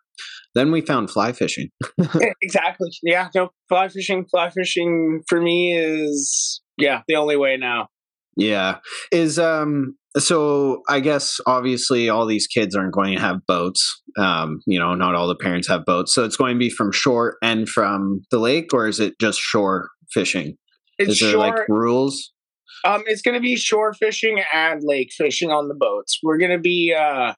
then 0.55 0.73
we 0.73 0.81
found 0.81 1.11
fly 1.11 1.33
fishing. 1.33 1.71
exactly. 2.43 2.91
Yeah. 3.03 3.29
No, 3.35 3.51
fly 3.69 3.89
fishing, 3.89 4.27
fly 4.31 4.51
fishing 4.51 5.23
for 5.29 5.41
me 5.41 5.77
is, 5.77 6.61
yeah, 6.79 7.03
the 7.09 7.17
only 7.17 7.37
way 7.37 7.57
now. 7.57 7.89
Yeah. 8.37 8.79
Is, 9.11 9.39
um, 9.39 9.97
so 10.19 10.83
I 10.89 11.01
guess 11.01 11.39
obviously 11.47 12.09
all 12.09 12.27
these 12.27 12.47
kids 12.47 12.75
aren't 12.75 12.93
going 12.93 13.15
to 13.15 13.21
have 13.21 13.47
boats. 13.47 14.03
Um, 14.19 14.61
you 14.67 14.79
know, 14.79 14.95
not 14.95 15.15
all 15.15 15.29
the 15.29 15.37
parents 15.37 15.69
have 15.69 15.85
boats. 15.85 16.15
So 16.15 16.25
it's 16.25 16.37
going 16.37 16.55
to 16.55 16.59
be 16.59 16.71
from 16.71 16.93
shore 16.93 17.37
and 17.43 17.69
from 17.69 18.21
the 18.31 18.39
lake, 18.39 18.73
or 18.73 18.87
is 18.87 19.01
it 19.01 19.15
just 19.21 19.41
shore 19.41 19.89
fishing? 20.13 20.57
It's 20.99 21.13
Is 21.13 21.21
there 21.21 21.33
shore, 21.33 21.41
like 21.41 21.69
rules? 21.69 22.33
Um, 22.85 23.03
it's 23.07 23.23
going 23.23 23.35
to 23.35 23.41
be 23.41 23.57
shore 23.57 23.93
fishing 23.93 24.43
and 24.55 24.81
lake 24.85 25.11
fishing 25.17 25.51
on 25.51 25.69
the 25.69 25.75
boats. 25.75 26.19
We're 26.23 26.39
going 26.39 26.53
to 26.53 26.59
be. 26.59 26.95
Uh, 26.99 27.35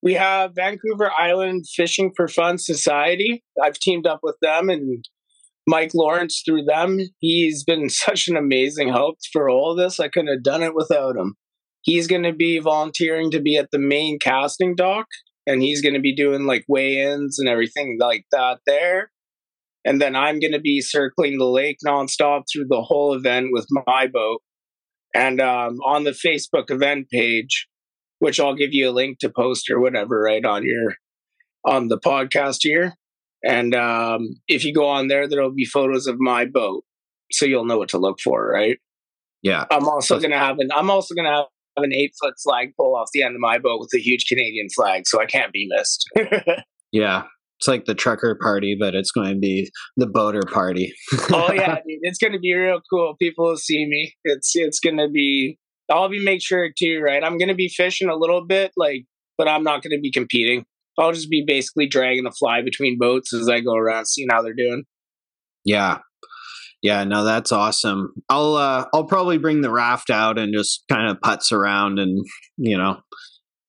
we 0.00 0.14
have 0.14 0.52
Vancouver 0.54 1.10
Island 1.18 1.64
Fishing 1.74 2.12
for 2.16 2.28
Fun 2.28 2.58
Society. 2.58 3.42
I've 3.62 3.78
teamed 3.78 4.06
up 4.06 4.20
with 4.22 4.36
them 4.40 4.68
and 4.68 5.04
Mike 5.68 5.90
Lawrence 5.94 6.42
through 6.44 6.64
them. 6.64 6.98
He's 7.20 7.62
been 7.62 7.88
such 7.90 8.26
an 8.28 8.36
amazing 8.36 8.88
help 8.88 9.18
for 9.32 9.50
all 9.50 9.74
this. 9.74 10.00
I 10.00 10.08
couldn't 10.08 10.32
have 10.32 10.42
done 10.42 10.62
it 10.62 10.74
without 10.74 11.16
him. 11.16 11.34
He's 11.82 12.06
going 12.06 12.24
to 12.24 12.32
be 12.32 12.58
volunteering 12.58 13.30
to 13.30 13.40
be 13.40 13.56
at 13.56 13.70
the 13.70 13.78
main 13.78 14.18
casting 14.18 14.74
dock 14.74 15.06
and 15.46 15.62
he's 15.62 15.80
going 15.80 15.94
to 15.94 16.00
be 16.00 16.14
doing 16.14 16.44
like 16.44 16.64
weigh 16.68 17.00
ins 17.00 17.38
and 17.38 17.48
everything 17.48 17.98
like 18.00 18.24
that 18.32 18.58
there. 18.66 19.10
And 19.84 20.00
then 20.00 20.16
I'm 20.16 20.40
going 20.40 20.52
to 20.52 20.60
be 20.60 20.80
circling 20.80 21.38
the 21.38 21.46
lake 21.46 21.78
nonstop 21.86 22.42
through 22.52 22.66
the 22.68 22.82
whole 22.82 23.14
event 23.14 23.48
with 23.52 23.66
my 23.86 24.06
boat. 24.06 24.42
And 25.14 25.40
um, 25.40 25.78
on 25.86 26.04
the 26.04 26.10
Facebook 26.10 26.70
event 26.70 27.08
page, 27.10 27.68
which 28.18 28.40
I'll 28.40 28.54
give 28.54 28.70
you 28.72 28.90
a 28.90 28.92
link 28.92 29.18
to 29.20 29.30
post 29.30 29.70
or 29.70 29.80
whatever 29.80 30.20
right 30.20 30.44
on 30.44 30.64
your 30.64 30.96
on 31.64 31.88
the 31.88 31.98
podcast 31.98 32.58
here. 32.60 32.94
And 33.44 33.74
um, 33.74 34.28
if 34.48 34.64
you 34.64 34.74
go 34.74 34.86
on 34.86 35.08
there, 35.08 35.28
there'll 35.28 35.54
be 35.54 35.64
photos 35.64 36.06
of 36.06 36.16
my 36.18 36.44
boat, 36.44 36.84
so 37.30 37.46
you'll 37.46 37.64
know 37.64 37.78
what 37.78 37.90
to 37.90 37.98
look 37.98 38.18
for, 38.22 38.48
right? 38.48 38.78
Yeah. 39.42 39.64
I'm 39.70 39.88
also 39.88 40.18
gonna 40.18 40.38
have 40.38 40.58
an 40.58 40.70
I'm 40.74 40.90
also 40.90 41.14
gonna 41.14 41.30
have 41.30 41.46
an 41.76 41.92
eight 41.94 42.12
foot 42.20 42.34
flag 42.42 42.70
flagpole 42.76 42.96
off 42.96 43.10
the 43.12 43.22
end 43.22 43.34
of 43.34 43.40
my 43.40 43.58
boat 43.58 43.80
with 43.80 43.90
a 43.94 43.98
huge 43.98 44.26
Canadian 44.26 44.68
flag, 44.74 45.06
so 45.06 45.20
I 45.20 45.26
can't 45.26 45.52
be 45.52 45.68
missed. 45.70 46.04
yeah. 46.92 47.24
It's 47.58 47.66
like 47.66 47.86
the 47.86 47.94
trucker 47.94 48.38
party, 48.40 48.76
but 48.78 48.94
it's 48.94 49.10
going 49.10 49.34
to 49.34 49.38
be 49.38 49.68
the 49.96 50.06
boater 50.06 50.42
party. 50.52 50.92
oh 51.32 51.52
yeah, 51.52 51.74
dude, 51.86 51.98
it's 52.02 52.18
gonna 52.18 52.38
be 52.38 52.54
real 52.54 52.80
cool. 52.88 53.16
People 53.20 53.46
will 53.46 53.56
see 53.56 53.84
me. 53.86 54.14
It's 54.24 54.52
it's 54.54 54.78
gonna 54.78 55.08
be. 55.08 55.58
I'll 55.90 56.08
be 56.08 56.22
make 56.22 56.40
sure 56.42 56.68
too, 56.78 57.00
right? 57.00 57.24
I'm 57.24 57.36
gonna 57.36 57.56
be 57.56 57.68
fishing 57.68 58.08
a 58.08 58.14
little 58.14 58.46
bit, 58.46 58.72
like, 58.76 59.06
but 59.36 59.48
I'm 59.48 59.64
not 59.64 59.82
gonna 59.82 59.98
be 59.98 60.12
competing. 60.12 60.66
I'll 60.98 61.12
just 61.12 61.30
be 61.30 61.44
basically 61.46 61.86
dragging 61.86 62.24
the 62.24 62.34
fly 62.38 62.62
between 62.62 62.98
boats 62.98 63.32
as 63.32 63.48
I 63.48 63.60
go 63.60 63.74
around, 63.74 64.06
seeing 64.06 64.28
how 64.30 64.42
they're 64.42 64.54
doing. 64.54 64.84
Yeah, 65.64 65.98
yeah, 66.82 67.04
no, 67.04 67.24
that's 67.24 67.52
awesome. 67.52 68.12
I'll 68.28 68.54
uh, 68.54 68.86
I'll 68.92 69.06
probably 69.06 69.38
bring 69.38 69.60
the 69.60 69.70
raft 69.70 70.10
out 70.10 70.38
and 70.38 70.54
just 70.54 70.84
kind 70.90 71.10
of 71.10 71.18
putz 71.18 71.52
around, 71.52 71.98
and 71.98 72.24
you 72.56 72.78
know, 72.78 73.00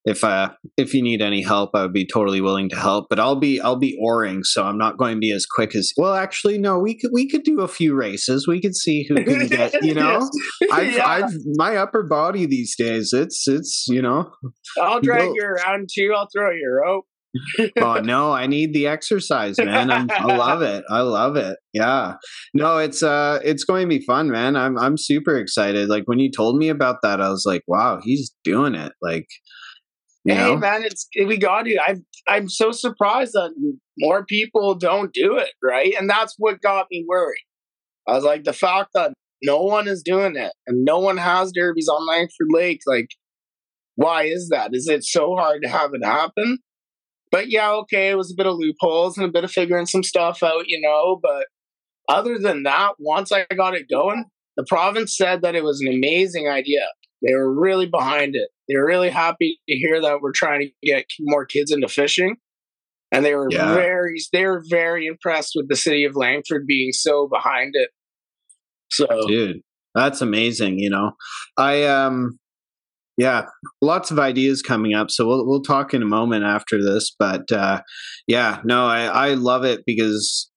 if 0.05 0.23
uh 0.23 0.49
if 0.77 0.93
you 0.93 1.01
need 1.01 1.21
any 1.21 1.41
help 1.41 1.71
i 1.73 1.81
would 1.81 1.93
be 1.93 2.05
totally 2.05 2.39
willing 2.39 2.69
to 2.69 2.75
help 2.75 3.07
but 3.09 3.19
i'll 3.19 3.35
be 3.35 3.59
i'll 3.59 3.75
be 3.75 3.97
oaring 4.01 4.43
so 4.43 4.63
i'm 4.63 4.77
not 4.77 4.97
going 4.97 5.15
to 5.15 5.19
be 5.19 5.31
as 5.31 5.45
quick 5.45 5.75
as 5.75 5.91
well 5.97 6.15
actually 6.15 6.57
no 6.57 6.79
we 6.79 6.97
could 6.97 7.11
we 7.13 7.29
could 7.29 7.43
do 7.43 7.59
a 7.61 7.67
few 7.67 7.93
races 7.93 8.47
we 8.47 8.61
could 8.61 8.75
see 8.75 9.05
who 9.07 9.15
can 9.15 9.47
get 9.47 9.73
you 9.83 9.93
know 9.93 10.27
I've, 10.71 10.93
yeah. 10.93 11.05
I've 11.07 11.31
my 11.55 11.75
upper 11.75 12.03
body 12.03 12.45
these 12.45 12.75
days 12.77 13.11
it's 13.13 13.47
it's 13.47 13.85
you 13.89 14.01
know 14.01 14.31
i'll 14.81 15.01
drag 15.01 15.31
you 15.33 15.43
around 15.43 15.89
too 15.93 16.13
i'll 16.15 16.29
throw 16.33 16.51
you 16.51 16.65
a 16.65 16.87
rope 16.87 17.05
oh 17.81 17.99
no 18.03 18.31
i 18.31 18.47
need 18.47 18.73
the 18.73 18.87
exercise 18.87 19.57
man 19.59 19.91
I'm, 19.91 20.09
i 20.11 20.35
love 20.35 20.61
it 20.63 20.83
i 20.89 21.01
love 21.01 21.35
it 21.35 21.57
yeah 21.73 22.15
no 22.53 22.79
it's 22.79 23.03
uh 23.03 23.39
it's 23.43 23.63
going 23.63 23.83
to 23.83 23.99
be 23.99 24.03
fun 24.03 24.31
man 24.31 24.55
i'm 24.55 24.77
i'm 24.79 24.97
super 24.97 25.37
excited 25.37 25.89
like 25.89 26.03
when 26.07 26.19
you 26.19 26.31
told 26.31 26.57
me 26.57 26.69
about 26.69 27.03
that 27.03 27.21
i 27.21 27.29
was 27.29 27.43
like 27.45 27.61
wow 27.67 27.99
he's 28.03 28.33
doing 28.43 28.73
it 28.73 28.93
like 29.01 29.27
you 30.25 30.33
hey 30.33 30.51
know? 30.51 30.57
man, 30.57 30.83
it's 30.83 31.07
we 31.25 31.37
got 31.37 31.63
to. 31.63 31.77
I'm 31.85 32.05
I'm 32.27 32.49
so 32.49 32.71
surprised 32.71 33.33
that 33.33 33.51
more 33.97 34.25
people 34.25 34.75
don't 34.75 35.13
do 35.13 35.37
it, 35.37 35.51
right? 35.63 35.93
And 35.97 36.09
that's 36.09 36.35
what 36.37 36.61
got 36.61 36.87
me 36.91 37.05
worried. 37.07 37.45
I 38.07 38.13
was 38.13 38.23
like, 38.23 38.43
the 38.43 38.53
fact 38.53 38.89
that 38.93 39.13
no 39.41 39.61
one 39.61 39.87
is 39.87 40.03
doing 40.03 40.35
it 40.35 40.51
and 40.67 40.83
no 40.83 40.99
one 40.99 41.17
has 41.17 41.51
derbies 41.53 41.87
on 41.87 42.05
Langford 42.05 42.47
Lake, 42.51 42.81
like, 42.85 43.09
why 43.95 44.23
is 44.23 44.49
that? 44.49 44.71
Is 44.73 44.87
it 44.87 45.03
so 45.03 45.35
hard 45.35 45.61
to 45.63 45.69
have 45.69 45.91
it 45.93 46.03
happen? 46.03 46.59
But 47.31 47.49
yeah, 47.49 47.71
okay, 47.71 48.09
it 48.09 48.17
was 48.17 48.31
a 48.31 48.35
bit 48.35 48.47
of 48.47 48.55
loopholes 48.57 49.17
and 49.17 49.27
a 49.27 49.31
bit 49.31 49.43
of 49.43 49.51
figuring 49.51 49.85
some 49.85 50.03
stuff 50.03 50.41
out, 50.41 50.67
you 50.67 50.79
know. 50.81 51.19
But 51.21 51.45
other 52.07 52.37
than 52.39 52.63
that, 52.63 52.93
once 52.97 53.31
I 53.31 53.45
got 53.55 53.75
it 53.75 53.89
going, 53.89 54.25
the 54.57 54.65
province 54.67 55.15
said 55.15 55.43
that 55.43 55.55
it 55.55 55.63
was 55.63 55.79
an 55.81 55.93
amazing 55.93 56.47
idea. 56.47 56.87
They 57.25 57.33
were 57.33 57.53
really 57.53 57.85
behind 57.85 58.35
it. 58.35 58.49
They 58.67 58.75
were 58.75 58.85
really 58.85 59.09
happy 59.09 59.59
to 59.69 59.75
hear 59.75 60.01
that 60.01 60.21
we're 60.21 60.31
trying 60.33 60.61
to 60.61 60.87
get 60.87 61.05
more 61.19 61.45
kids 61.45 61.71
into 61.71 61.87
fishing. 61.87 62.37
And 63.11 63.25
they 63.25 63.35
were 63.35 63.47
yeah. 63.49 63.73
very 63.73 64.17
they 64.31 64.45
were 64.45 64.63
very 64.69 65.07
impressed 65.07 65.53
with 65.55 65.67
the 65.67 65.75
city 65.75 66.05
of 66.05 66.15
Langford 66.15 66.65
being 66.67 66.91
so 66.91 67.27
behind 67.27 67.71
it. 67.73 67.89
So 68.91 69.07
dude, 69.27 69.61
that's 69.95 70.21
amazing, 70.21 70.79
you 70.79 70.89
know. 70.89 71.11
I 71.57 71.83
um 71.85 72.38
yeah, 73.19 73.43
lots 73.81 74.11
of 74.11 74.17
ideas 74.17 74.61
coming 74.61 74.93
up. 74.93 75.11
So 75.11 75.27
we'll 75.27 75.45
we'll 75.45 75.61
talk 75.61 75.93
in 75.93 76.01
a 76.01 76.07
moment 76.07 76.45
after 76.45 76.81
this, 76.81 77.13
but 77.19 77.51
uh 77.51 77.81
yeah, 78.27 78.61
no, 78.63 78.85
I 78.85 79.31
I 79.31 79.33
love 79.33 79.65
it 79.65 79.81
because 79.85 80.49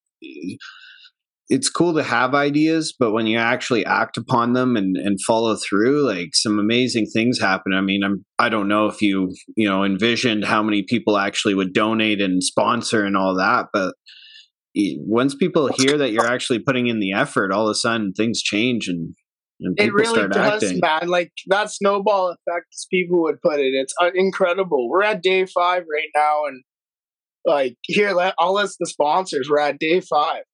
it's 1.49 1.69
cool 1.69 1.95
to 1.95 2.05
have 2.05 2.37
ideas, 2.37 2.95
but 2.97 3.11
when 3.11 3.27
you 3.27 3.37
actually 3.37 3.85
act 3.85 4.17
upon 4.17 4.53
them 4.53 4.77
and, 4.77 4.97
and 4.97 5.19
follow 5.27 5.57
through, 5.57 6.07
like 6.07 6.31
some 6.35 6.61
amazing 6.61 7.07
things 7.13 7.41
happen. 7.41 7.75
I 7.75 7.81
mean, 7.81 8.05
I'm 8.05 8.25
I 8.39 8.49
don't 8.49 8.69
know 8.69 8.87
if 8.87 9.03
you 9.03 9.35
you 9.57 9.69
know 9.69 9.83
envisioned 9.83 10.45
how 10.45 10.63
many 10.63 10.85
people 10.89 11.19
actually 11.19 11.55
would 11.55 11.73
donate 11.73 12.21
and 12.21 12.45
sponsor 12.45 13.05
and 13.05 13.17
all 13.17 13.37
that, 13.39 13.67
but 13.73 13.95
once 15.01 15.35
people 15.35 15.67
hear 15.67 15.99
that 15.99 16.13
you're 16.13 16.31
actually 16.31 16.61
putting 16.61 16.87
in 16.87 17.01
the 17.01 17.13
effort, 17.13 17.53
all 17.53 17.67
of 17.67 17.73
a 17.73 17.75
sudden 17.75 18.13
things 18.13 18.41
change 18.41 18.87
and, 18.87 19.15
and 19.65 19.81
it 19.81 19.93
really 19.93 20.29
does, 20.29 20.63
acting. 20.63 20.81
man. 20.81 21.09
Like 21.09 21.33
that 21.47 21.71
snowball 21.71 22.29
effect, 22.29 22.67
as 22.73 22.87
people 22.91 23.23
would 23.23 23.41
put 23.41 23.61
it, 23.61 23.73
it's 23.75 23.95
uh, 24.01 24.11
incredible. 24.15 24.89
We're 24.89 25.05
at 25.05 25.23
day 25.23 25.47
five 25.47 25.83
right 25.83 26.09
now, 26.15 26.45
and 26.47 26.63
like 27.45 27.77
here, 27.83 28.13
let, 28.13 28.35
I'll 28.39 28.55
list 28.55 28.77
the 28.81 28.87
sponsors. 28.87 29.49
We're 29.51 29.61
at 29.61 29.79
day 29.79 30.01
five 30.01 30.45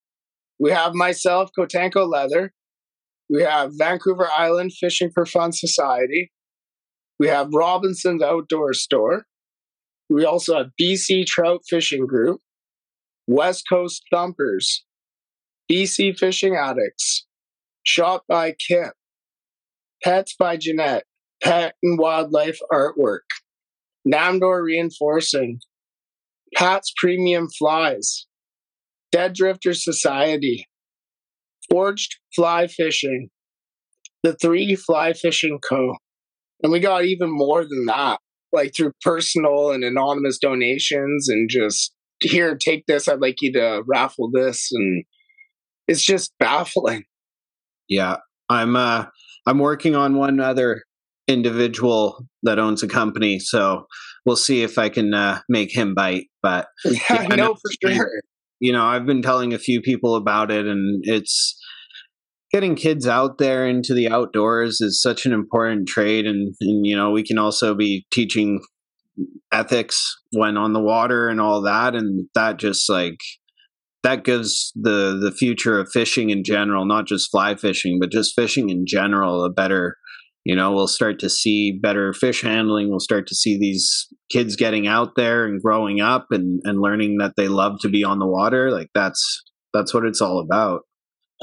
we 0.59 0.71
have 0.71 0.95
myself, 0.95 1.51
Kotanko 1.57 2.09
Leather. 2.09 2.53
We 3.31 3.43
have 3.43 3.73
Vancouver 3.75 4.29
Island 4.37 4.73
Fishing 4.73 5.11
for 5.13 5.25
Fun 5.27 5.53
Society. 5.53 6.33
We 7.21 7.29
have 7.29 7.49
Robinson's 7.53 8.23
Outdoor 8.23 8.73
Store. 8.73 9.25
We 10.09 10.25
also 10.25 10.57
have 10.57 10.69
BC 10.81 11.27
Trout 11.27 11.61
Fishing 11.69 12.07
Group, 12.07 12.41
West 13.27 13.65
Coast 13.71 14.03
Thumpers, 14.11 14.85
BC 15.71 16.19
Fishing 16.19 16.57
Addicts, 16.57 17.27
Shot 17.83 18.23
by 18.27 18.53
Kip, 18.53 18.95
Pets 20.03 20.35
by 20.39 20.57
Jeanette, 20.57 21.05
Pet 21.43 21.75
and 21.83 21.99
Wildlife 21.99 22.59
Artwork, 22.73 23.27
Namdor 24.07 24.63
Reinforcing, 24.65 25.61
Pat's 26.55 26.93
Premium 26.97 27.49
Flies, 27.59 28.27
Dead 29.13 29.35
Drifter 29.35 29.75
Society, 29.75 30.67
Forged 31.71 32.17
Fly 32.35 32.67
Fishing, 32.67 33.29
the 34.23 34.35
Three 34.35 34.75
Fly 34.75 35.13
Fishing 35.13 35.59
Co. 35.69 35.95
And 36.63 36.73
we 36.73 36.81
got 36.81 37.05
even 37.05 37.31
more 37.31 37.63
than 37.65 37.87
that, 37.87 38.19
like 38.53 38.75
through 38.75 38.93
personal 39.03 39.71
and 39.71 39.85
anonymous 39.85 40.39
donations 40.39 41.29
and 41.29 41.49
just 41.49 41.95
here, 42.21 42.57
take 42.57 42.87
this. 42.87 43.09
I'd 43.09 43.21
like 43.21 43.37
you 43.41 43.53
to 43.53 43.83
raffle 43.87 44.31
this. 44.33 44.71
And 44.73 45.05
it's 45.87 46.03
just 46.03 46.33
baffling. 46.39 47.05
Yeah. 47.89 48.17
I'm, 48.49 48.77
uh, 48.77 49.07
I'm 49.47 49.59
working 49.59 49.95
on 49.95 50.17
one 50.17 50.41
other 50.41 50.83
individual 51.27 52.27
that 52.43 52.59
owns 52.59 52.83
a 52.83 52.89
company. 52.89 53.39
So 53.39 53.87
we'll 54.25 54.37
see 54.37 54.63
if 54.63 54.79
I 54.79 54.89
can 54.89 55.15
uh, 55.15 55.41
make 55.49 55.75
him 55.75 55.95
bite. 55.95 56.27
But 56.43 56.69
yeah, 56.85 57.23
yeah 57.23 57.35
know 57.35 57.55
for 57.55 57.91
sure 57.91 58.11
you 58.61 58.73
know, 58.73 58.85
I've 58.85 59.07
been 59.07 59.23
telling 59.23 59.55
a 59.55 59.59
few 59.59 59.81
people 59.81 60.17
about 60.17 60.51
it, 60.51 60.67
and 60.67 61.03
it's 61.05 61.59
getting 62.53 62.75
kids 62.75 63.07
out 63.07 63.39
there 63.39 63.67
into 63.67 63.95
the 63.95 64.09
outdoors 64.09 64.81
is 64.81 65.01
such 65.01 65.27
an 65.27 65.33
important 65.33 65.89
trade, 65.89 66.27
and, 66.27 66.55
and 66.61 66.87
you 66.87 66.97
know, 66.97 67.11
we 67.11 67.23
can 67.23 67.39
also 67.39 67.75
be 67.75 68.07
teaching 68.11 68.61
ethics 69.53 70.17
when 70.33 70.57
on 70.57 70.73
the 70.73 70.81
water 70.81 71.29
and 71.29 71.41
all 71.41 71.63
that, 71.63 71.95
and 71.95 72.29
that 72.35 72.59
just 72.59 72.89
like 72.91 73.19
that 74.03 74.25
gives 74.25 74.73
the 74.75 75.19
the 75.21 75.33
future 75.33 75.79
of 75.79 75.91
fishing 75.91 76.31
in 76.31 76.45
general, 76.45 76.85
not 76.85 77.07
just 77.07 77.31
fly 77.31 77.55
fishing, 77.55 77.99
but 78.01 78.11
just 78.11 78.35
fishing 78.35 78.71
in 78.71 78.85
general, 78.87 79.45
a 79.45 79.51
better 79.51 79.97
you 80.45 80.55
know 80.55 80.73
we'll 80.73 80.89
start 80.89 81.19
to 81.21 81.29
see 81.29 81.73
better 81.73 82.13
fish 82.13 82.43
handling. 82.43 82.91
We'll 82.91 83.01
start 83.01 83.27
to 83.29 83.35
see 83.35 83.59
these 83.59 84.07
kids 84.31 84.57
getting 84.57 84.87
out 84.87 85.15
there 85.17 85.45
and 85.45 85.61
growing 85.61 86.01
up 86.01 86.27
and 86.31 86.61
and 86.65 86.81
learning 86.81 87.19
that 87.19 87.35
they 87.37 87.49
love 87.49 87.79
to 87.81 87.89
be 87.89 88.05
on 88.05 88.19
the 88.19 88.27
water. 88.27 88.71
Like 88.71 88.89
that's 88.95 89.43
that's 89.75 89.93
what 89.93 90.05
it's 90.05 90.21
all 90.21 90.39
about. 90.39 90.83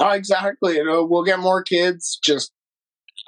Oh 0.00 0.10
exactly. 0.10 0.76
You 0.76 0.84
know 0.84 1.04
we'll 1.04 1.24
get 1.24 1.38
more 1.38 1.62
kids 1.62 2.18
just 2.24 2.52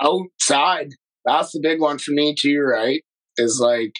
outside. 0.02 0.88
That's 1.25 1.52
the 1.52 1.61
big 1.62 1.80
one 1.80 1.99
for 1.99 2.12
me 2.12 2.35
too 2.38 2.61
right? 2.61 3.02
Is 3.37 3.61
like 3.62 3.92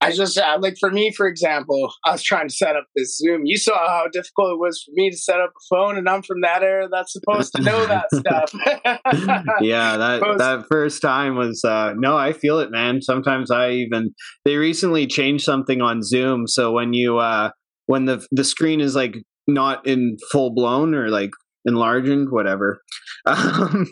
I 0.00 0.12
just 0.12 0.36
uh, 0.36 0.58
like 0.60 0.76
for 0.78 0.90
me, 0.90 1.10
for 1.10 1.26
example, 1.26 1.90
I 2.04 2.12
was 2.12 2.22
trying 2.22 2.48
to 2.48 2.54
set 2.54 2.76
up 2.76 2.84
this 2.94 3.16
Zoom. 3.16 3.42
You 3.44 3.56
saw 3.56 3.76
how 3.88 4.06
difficult 4.12 4.52
it 4.52 4.58
was 4.58 4.82
for 4.84 4.92
me 4.94 5.10
to 5.10 5.16
set 5.16 5.40
up 5.40 5.50
a 5.50 5.74
phone, 5.74 5.96
and 5.96 6.06
I'm 6.08 6.22
from 6.22 6.42
that 6.42 6.62
era 6.62 6.86
that's 6.90 7.14
supposed 7.14 7.54
to 7.56 7.62
know 7.62 7.86
that 7.86 8.06
stuff. 8.12 8.52
yeah, 9.62 9.96
that 9.96 10.20
that 10.38 10.66
first 10.70 11.00
time 11.00 11.36
was 11.36 11.64
uh, 11.64 11.94
no, 11.96 12.16
I 12.16 12.32
feel 12.32 12.58
it, 12.58 12.70
man. 12.70 13.00
Sometimes 13.00 13.50
I 13.50 13.70
even 13.70 14.10
they 14.44 14.56
recently 14.56 15.06
changed 15.06 15.44
something 15.44 15.80
on 15.80 16.02
Zoom, 16.02 16.46
so 16.46 16.72
when 16.72 16.92
you 16.92 17.18
uh, 17.18 17.50
when 17.86 18.04
the 18.04 18.24
the 18.32 18.44
screen 18.44 18.80
is 18.80 18.94
like 18.94 19.16
not 19.46 19.86
in 19.86 20.18
full 20.30 20.54
blown 20.54 20.94
or 20.94 21.08
like 21.08 21.30
enlarged, 21.64 22.30
whatever, 22.30 22.82
um, 23.26 23.86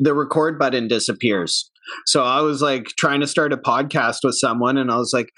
the 0.00 0.14
record 0.14 0.58
button 0.58 0.88
disappears. 0.88 1.70
So 2.06 2.22
I 2.22 2.40
was 2.40 2.62
like 2.62 2.86
trying 2.98 3.20
to 3.20 3.26
start 3.26 3.52
a 3.52 3.56
podcast 3.56 4.18
with 4.22 4.36
someone 4.38 4.76
and 4.78 4.90
I 4.90 4.96
was 4.96 5.12
like, 5.12 5.28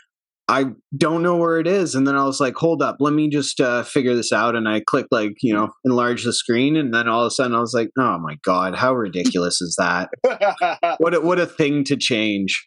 I 0.48 0.66
don't 0.96 1.22
know 1.22 1.36
where 1.36 1.58
it 1.58 1.66
is. 1.66 1.96
And 1.96 2.06
then 2.06 2.14
I 2.14 2.24
was 2.24 2.38
like, 2.38 2.54
hold 2.54 2.80
up, 2.80 2.98
let 3.00 3.12
me 3.12 3.28
just 3.28 3.60
uh, 3.60 3.82
figure 3.82 4.14
this 4.14 4.32
out. 4.32 4.54
And 4.54 4.68
I 4.68 4.80
clicked 4.80 5.10
like, 5.10 5.34
you 5.42 5.52
know, 5.52 5.70
enlarge 5.84 6.24
the 6.24 6.32
screen. 6.32 6.76
And 6.76 6.94
then 6.94 7.08
all 7.08 7.22
of 7.22 7.26
a 7.26 7.30
sudden 7.30 7.56
I 7.56 7.60
was 7.60 7.74
like, 7.74 7.90
oh 7.98 8.18
my 8.18 8.36
God, 8.44 8.76
how 8.76 8.94
ridiculous 8.94 9.60
is 9.60 9.74
that? 9.76 10.10
what, 10.98 11.14
a, 11.14 11.20
what 11.20 11.40
a 11.40 11.46
thing 11.46 11.82
to 11.84 11.96
change. 11.96 12.64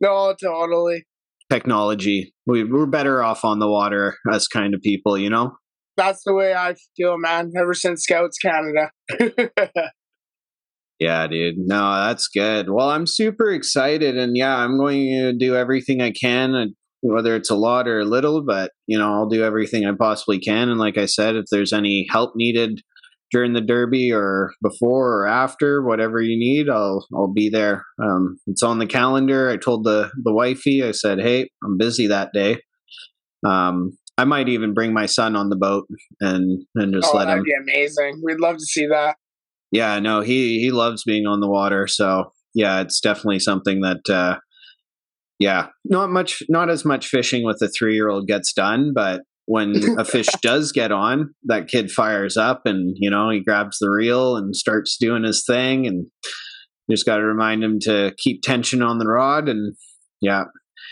No, 0.00 0.34
totally. 0.40 1.04
Technology. 1.50 2.32
We, 2.46 2.62
we're 2.62 2.86
better 2.86 3.22
off 3.24 3.44
on 3.44 3.58
the 3.58 3.68
water 3.68 4.16
as 4.32 4.46
kind 4.46 4.72
of 4.74 4.80
people, 4.80 5.18
you 5.18 5.30
know? 5.30 5.56
That's 5.96 6.22
the 6.24 6.34
way 6.34 6.54
I 6.54 6.74
feel, 6.96 7.18
man, 7.18 7.52
ever 7.58 7.74
since 7.74 8.02
Scouts 8.02 8.38
Canada. 8.38 8.90
Yeah, 10.98 11.26
dude. 11.26 11.56
No, 11.58 12.06
that's 12.06 12.28
good. 12.28 12.70
Well, 12.70 12.88
I'm 12.88 13.06
super 13.06 13.50
excited, 13.50 14.16
and 14.16 14.36
yeah, 14.36 14.56
I'm 14.56 14.78
going 14.78 15.08
to 15.10 15.32
do 15.34 15.54
everything 15.54 16.00
I 16.00 16.10
can, 16.10 16.54
uh, 16.54 16.66
whether 17.02 17.36
it's 17.36 17.50
a 17.50 17.56
lot 17.56 17.86
or 17.86 18.00
a 18.00 18.04
little. 18.04 18.42
But 18.44 18.72
you 18.86 18.98
know, 18.98 19.12
I'll 19.12 19.28
do 19.28 19.44
everything 19.44 19.84
I 19.84 19.92
possibly 19.98 20.38
can. 20.38 20.70
And 20.70 20.80
like 20.80 20.96
I 20.96 21.06
said, 21.06 21.36
if 21.36 21.46
there's 21.50 21.74
any 21.74 22.06
help 22.10 22.32
needed 22.34 22.80
during 23.30 23.52
the 23.52 23.60
derby 23.60 24.10
or 24.12 24.52
before 24.62 25.18
or 25.18 25.26
after, 25.26 25.82
whatever 25.82 26.22
you 26.22 26.38
need, 26.38 26.70
I'll 26.70 27.06
I'll 27.14 27.32
be 27.32 27.50
there. 27.50 27.84
Um, 28.02 28.38
it's 28.46 28.62
on 28.62 28.78
the 28.78 28.86
calendar. 28.86 29.50
I 29.50 29.58
told 29.58 29.84
the 29.84 30.10
the 30.22 30.32
wifey, 30.32 30.82
I 30.82 30.92
said, 30.92 31.20
"Hey, 31.20 31.50
I'm 31.62 31.76
busy 31.76 32.06
that 32.06 32.30
day." 32.32 32.60
Um, 33.46 33.98
I 34.18 34.24
might 34.24 34.48
even 34.48 34.72
bring 34.72 34.94
my 34.94 35.04
son 35.04 35.36
on 35.36 35.50
the 35.50 35.56
boat 35.56 35.86
and 36.20 36.64
and 36.74 36.94
just 36.94 37.08
oh, 37.12 37.18
let 37.18 37.26
that'd 37.26 37.40
him. 37.40 37.44
be 37.44 37.72
amazing. 37.74 38.22
We'd 38.24 38.40
love 38.40 38.56
to 38.56 38.64
see 38.64 38.86
that. 38.86 39.16
Yeah, 39.76 39.98
no, 40.00 40.20
he 40.20 40.58
he 40.60 40.70
loves 40.70 41.04
being 41.04 41.26
on 41.26 41.40
the 41.40 41.48
water. 41.50 41.86
So 41.86 42.32
yeah, 42.54 42.80
it's 42.80 43.00
definitely 43.00 43.40
something 43.40 43.80
that. 43.82 44.08
uh 44.10 44.38
yeah, 45.38 45.66
not 45.84 46.08
much, 46.08 46.42
not 46.48 46.70
as 46.70 46.86
much 46.86 47.08
fishing 47.08 47.44
with 47.44 47.60
a 47.60 47.68
three 47.68 47.94
year 47.94 48.08
old 48.08 48.26
gets 48.26 48.54
done, 48.54 48.92
but 48.94 49.20
when 49.44 49.74
a 49.98 50.04
fish 50.14 50.28
does 50.40 50.72
get 50.72 50.92
on, 50.92 51.34
that 51.44 51.68
kid 51.68 51.90
fires 51.90 52.38
up 52.38 52.62
and, 52.64 52.96
you 52.98 53.10
know, 53.10 53.28
he 53.28 53.40
grabs 53.44 53.76
the 53.78 53.90
reel 53.90 54.36
and 54.36 54.56
starts 54.56 54.96
doing 54.98 55.24
his 55.24 55.44
thing. 55.46 55.86
And 55.86 56.06
just 56.90 57.04
got 57.04 57.18
to 57.18 57.22
remind 57.24 57.62
him 57.62 57.78
to 57.82 58.14
keep 58.16 58.40
tension 58.42 58.80
on 58.82 58.98
the 58.98 59.06
rod. 59.06 59.48
And 59.50 59.74
yeah, 60.22 60.44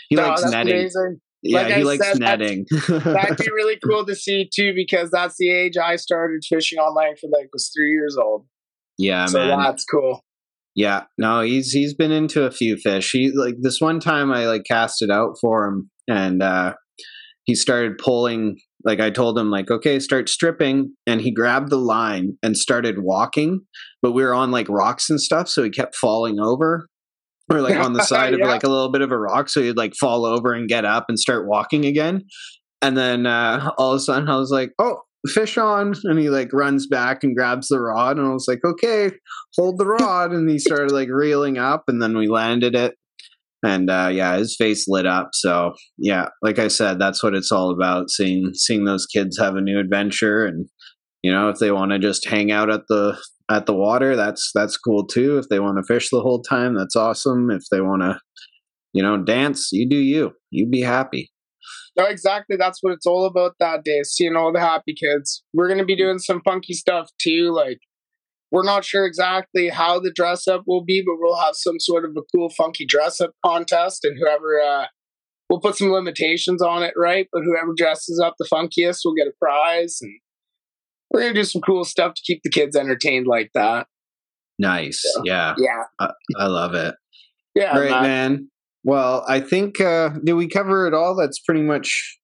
he 0.09 0.15
No, 0.15 0.27
likes 0.27 0.43
netting. 0.51 0.73
amazing. 0.73 1.17
Yeah, 1.41 1.61
Like 1.61 1.73
he 1.73 1.79
I 1.81 1.83
likes 1.83 2.05
said, 2.05 2.19
netting. 2.19 2.65
That'd 2.87 3.37
be 3.37 3.49
really 3.51 3.79
cool 3.83 4.05
to 4.05 4.13
see 4.15 4.47
too, 4.55 4.73
because 4.75 5.09
that's 5.09 5.37
the 5.39 5.49
age 5.49 5.75
I 5.75 5.95
started 5.95 6.43
fishing 6.47 6.77
on 6.77 6.93
Langford 6.95 7.31
Lake 7.33 7.47
was 7.51 7.71
three 7.75 7.89
years 7.89 8.15
old. 8.15 8.45
Yeah, 8.97 9.25
so 9.25 9.39
man. 9.39 9.59
that's 9.59 9.85
cool. 9.85 10.21
Yeah, 10.75 11.03
no, 11.17 11.41
he's 11.41 11.71
he's 11.71 11.93
been 11.93 12.11
into 12.11 12.43
a 12.43 12.51
few 12.51 12.77
fish. 12.77 13.11
He 13.11 13.31
like 13.33 13.55
this 13.61 13.79
one 13.79 13.99
time 13.99 14.31
I 14.31 14.45
like 14.45 14.63
cast 14.65 15.01
it 15.01 15.09
out 15.09 15.35
for 15.39 15.67
him 15.67 15.89
and 16.07 16.43
uh 16.43 16.73
he 17.45 17.55
started 17.55 17.97
pulling 17.97 18.57
like 18.83 18.99
I 18.99 19.09
told 19.09 19.39
him 19.39 19.49
like 19.49 19.71
okay, 19.71 19.99
start 19.99 20.27
stripping 20.27 20.93
and 21.07 21.21
he 21.21 21.31
grabbed 21.31 21.69
the 21.69 21.77
line 21.77 22.37
and 22.43 22.57
started 22.57 22.97
walking, 22.99 23.61
but 24.01 24.11
we 24.11 24.23
were 24.23 24.33
on 24.33 24.51
like 24.51 24.67
rocks 24.67 25.09
and 25.09 25.19
stuff 25.19 25.47
so 25.47 25.63
he 25.63 25.69
kept 25.69 25.95
falling 25.95 26.39
over 26.41 26.87
or 27.49 27.61
like 27.61 27.77
on 27.77 27.93
the 27.93 28.03
side 28.03 28.33
of 28.33 28.41
like 28.41 28.63
a 28.63 28.69
little 28.69 28.91
bit 28.91 29.01
of 29.01 29.11
a 29.11 29.17
rock 29.17 29.47
so 29.47 29.61
he'd 29.61 29.77
like 29.77 29.93
fall 29.95 30.25
over 30.25 30.51
and 30.53 30.67
get 30.67 30.83
up 30.83 31.05
and 31.07 31.17
start 31.17 31.47
walking 31.47 31.85
again. 31.85 32.23
And 32.81 32.97
then 32.97 33.25
uh 33.25 33.71
all 33.77 33.93
of 33.93 33.97
a 33.97 33.99
sudden 34.01 34.27
I 34.27 34.35
was 34.35 34.51
like, 34.51 34.71
"Oh, 34.77 34.99
fish 35.27 35.57
on." 35.57 35.93
And 36.03 36.19
he 36.19 36.29
like 36.29 36.53
runs 36.53 36.87
back 36.87 37.23
and 37.23 37.35
grabs 37.35 37.67
the 37.67 37.79
rod 37.79 38.17
and 38.17 38.27
I 38.27 38.31
was 38.31 38.45
like, 38.47 38.61
"Okay, 38.65 39.11
hold 39.57 39.77
the 39.77 39.85
rod 39.85 40.31
and 40.31 40.49
he 40.49 40.59
started 40.59 40.91
like 40.91 41.09
reeling 41.09 41.57
up 41.57 41.83
and 41.87 42.01
then 42.01 42.17
we 42.17 42.27
landed 42.27 42.75
it. 42.75 42.95
And 43.63 43.89
uh 43.89 44.09
yeah 44.11 44.37
his 44.37 44.55
face 44.55 44.85
lit 44.87 45.07
up 45.07 45.29
so 45.33 45.73
yeah 45.97 46.27
like 46.43 46.59
i 46.59 46.67
said 46.67 46.99
that's 46.99 47.23
what 47.23 47.33
it's 47.33 47.51
all 47.51 47.71
about 47.71 48.11
seeing 48.11 48.51
seeing 48.53 48.85
those 48.85 49.07
kids 49.07 49.39
have 49.39 49.55
a 49.55 49.61
new 49.61 49.79
adventure 49.79 50.45
and 50.45 50.67
you 51.23 51.31
know 51.31 51.49
if 51.49 51.57
they 51.57 51.71
want 51.71 51.91
to 51.91 51.97
just 51.97 52.27
hang 52.27 52.51
out 52.51 52.69
at 52.69 52.81
the 52.89 53.17
at 53.49 53.65
the 53.65 53.73
water 53.73 54.15
that's 54.15 54.51
that's 54.53 54.77
cool 54.77 55.05
too. 55.05 55.37
If 55.37 55.49
they 55.49 55.59
want 55.59 55.77
to 55.77 55.83
fish 55.83 56.09
the 56.09 56.21
whole 56.21 56.41
time 56.41 56.75
that's 56.75 56.95
awesome. 56.95 57.49
If 57.51 57.63
they 57.71 57.81
want 57.81 58.01
to 58.01 58.19
you 58.93 59.03
know 59.03 59.23
dance 59.23 59.69
you 59.71 59.87
do 59.87 59.97
you. 59.97 60.31
You 60.51 60.67
be 60.67 60.81
happy 60.81 61.31
No, 61.97 62.05
exactly. 62.05 62.57
That's 62.57 62.79
what 62.81 62.93
it's 62.93 63.05
all 63.05 63.25
about 63.25 63.53
that 63.59 63.83
day. 63.83 64.01
Seeing 64.03 64.35
all 64.35 64.51
the 64.51 64.59
happy 64.59 64.93
kids. 64.93 65.43
We're 65.53 65.69
gonna 65.69 65.85
be 65.85 65.95
doing 65.95 66.19
some 66.19 66.41
funky 66.43 66.73
stuff 66.73 67.09
too. 67.21 67.53
Like 67.53 67.79
we're 68.51 68.63
not 68.65 68.85
sure 68.85 69.05
exactly 69.05 69.69
how 69.69 69.99
the 69.99 70.11
dress 70.11 70.47
up 70.47 70.63
will 70.67 70.83
be, 70.83 71.03
but 71.05 71.15
we'll 71.19 71.39
have 71.39 71.55
some 71.55 71.79
sort 71.79 72.05
of 72.05 72.11
a 72.17 72.21
cool 72.35 72.49
funky 72.49 72.85
dress 72.85 73.21
up 73.21 73.31
contest, 73.45 74.03
and 74.03 74.17
whoever 74.19 74.61
uh, 74.61 74.85
we'll 75.49 75.61
put 75.61 75.77
some 75.77 75.91
limitations 75.91 76.61
on 76.61 76.83
it, 76.83 76.93
right? 76.97 77.27
But 77.31 77.43
whoever 77.43 77.73
dresses 77.75 78.21
up 78.23 78.35
the 78.37 78.47
funkiest 78.51 78.99
will 79.05 79.15
get 79.15 79.27
a 79.27 79.33
prize, 79.41 79.97
and 80.01 80.11
we're 81.11 81.21
gonna 81.21 81.33
do 81.33 81.43
some 81.43 81.61
cool 81.61 81.85
stuff 81.85 82.13
to 82.15 82.21
keep 82.25 82.41
the 82.43 82.51
kids 82.51 82.75
entertained 82.75 83.27
like 83.27 83.51
that. 83.53 83.87
nice 84.59 85.03
yeah 85.25 85.53
Yeah, 85.57 85.83
i 86.37 86.45
love 86.47 86.73
it 86.73 86.95
yeah. 87.55 87.73
Man. 87.73 87.89
man. 88.03 88.51
Well, 88.85 89.25
I 89.27 89.39
think 89.39 89.81
uh 89.81 90.09
did 90.23 90.33
we 90.33 90.47
cover 90.47 90.87
it 90.87 90.93
all? 90.93 91.15
That's 91.15 91.39
pretty 91.39 91.63
much 91.63 92.19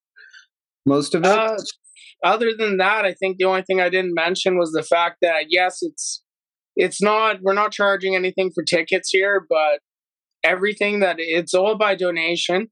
most 0.86 1.16
of 1.16 1.26
it. 1.26 1.28
Uh, 1.28 1.58
other 2.24 2.52
than 2.58 2.78
that, 2.78 3.04
I 3.04 3.14
think 3.14 3.38
the 3.38 3.46
only 3.46 3.64
thing 3.64 3.82
I 3.82 3.90
didn't 3.90 4.14
mention 4.14 4.58
was 4.58 4.72
the 4.72 4.84
fact 4.84 5.18
that 5.24 5.46
yes, 5.50 5.80
it's 5.82 6.24
it's 6.76 7.02
not 7.02 7.38
we're 7.42 7.54
not 7.54 7.72
charging 7.72 8.16
anything 8.16 8.52
for 8.54 8.64
tickets 8.64 9.10
here, 9.10 9.44
but 9.50 9.80
everything 10.44 11.00
that 11.00 11.16
it's 11.18 11.56
all 11.56 11.78
by 11.78 11.96
donation, 11.96 12.68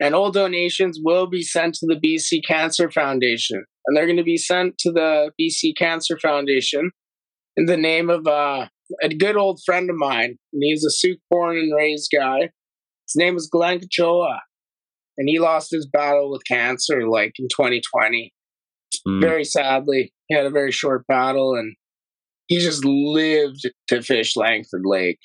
and 0.00 0.12
all 0.12 0.32
donations 0.32 0.98
will 1.00 1.28
be 1.28 1.42
sent 1.42 1.74
to 1.74 1.86
the 1.86 2.00
BC 2.00 2.40
Cancer 2.44 2.90
Foundation, 2.90 3.64
and 3.86 3.96
they're 3.96 4.06
going 4.06 4.16
to 4.16 4.24
be 4.24 4.36
sent 4.36 4.76
to 4.78 4.90
the 4.90 5.30
BC 5.40 5.76
Cancer 5.78 6.18
Foundation 6.18 6.90
in 7.56 7.66
the 7.66 7.76
name 7.76 8.10
of 8.10 8.26
uh, 8.26 8.66
a 9.00 9.08
good 9.08 9.36
old 9.36 9.60
friend 9.64 9.88
of 9.88 9.96
mine, 9.96 10.36
and 10.52 10.62
he's 10.62 10.84
a 10.84 10.90
Sooke 10.90 11.20
born 11.30 11.56
and 11.56 11.72
raised 11.72 12.10
guy. 12.12 12.50
His 13.12 13.16
name 13.16 13.36
is 13.36 13.48
Glenn 13.50 13.80
Kachoa, 13.80 14.38
and 15.18 15.28
he 15.28 15.38
lost 15.38 15.70
his 15.70 15.86
battle 15.86 16.30
with 16.30 16.42
cancer 16.46 17.08
like 17.08 17.32
in 17.38 17.48
2020 17.48 18.32
Mm, 19.06 19.20
very 19.20 19.44
sadly. 19.44 20.12
He 20.26 20.34
had 20.34 20.46
a 20.46 20.50
very 20.50 20.72
short 20.72 21.06
battle 21.06 21.54
and 21.54 21.74
he 22.46 22.58
just 22.58 22.84
lived 22.84 23.68
to 23.88 24.02
fish 24.02 24.36
Langford 24.36 24.82
Lake. 24.84 25.20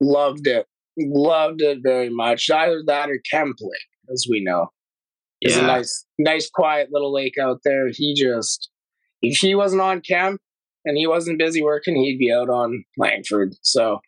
Loved 0.00 0.46
it. 0.46 0.66
Loved 0.98 1.62
it 1.62 1.78
very 1.82 2.10
much. 2.10 2.50
Either 2.50 2.82
that 2.86 3.10
or 3.10 3.20
Kemp 3.30 3.56
Lake, 3.60 4.10
as 4.12 4.26
we 4.28 4.42
know. 4.42 4.68
It's 5.40 5.56
a 5.56 5.62
nice, 5.62 6.06
nice, 6.18 6.48
quiet 6.48 6.90
little 6.92 7.12
lake 7.12 7.34
out 7.40 7.60
there. 7.64 7.88
He 7.90 8.14
just, 8.14 8.70
if 9.22 9.38
he 9.38 9.56
wasn't 9.56 9.82
on 9.82 10.00
Kemp 10.00 10.40
and 10.84 10.96
he 10.96 11.06
wasn't 11.08 11.38
busy 11.38 11.62
working, 11.62 11.96
he'd 11.96 12.18
be 12.18 12.32
out 12.32 12.48
on 12.48 12.84
Langford. 12.96 13.54
So 13.62 14.00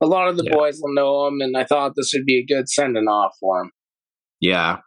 a 0.00 0.06
lot 0.06 0.28
of 0.28 0.36
the 0.36 0.44
Yeah. 0.44 0.54
boys 0.54 0.78
will 0.82 0.94
know 0.94 1.26
him, 1.26 1.40
and 1.40 1.56
I 1.56 1.64
thought 1.64 1.92
this 1.96 2.12
would 2.14 2.24
be 2.26 2.38
a 2.38 2.44
good 2.46 2.68
sending 2.68 3.06
off 3.06 3.32
for 3.40 3.62
him. 3.62 3.70
Yeah. 4.40 4.78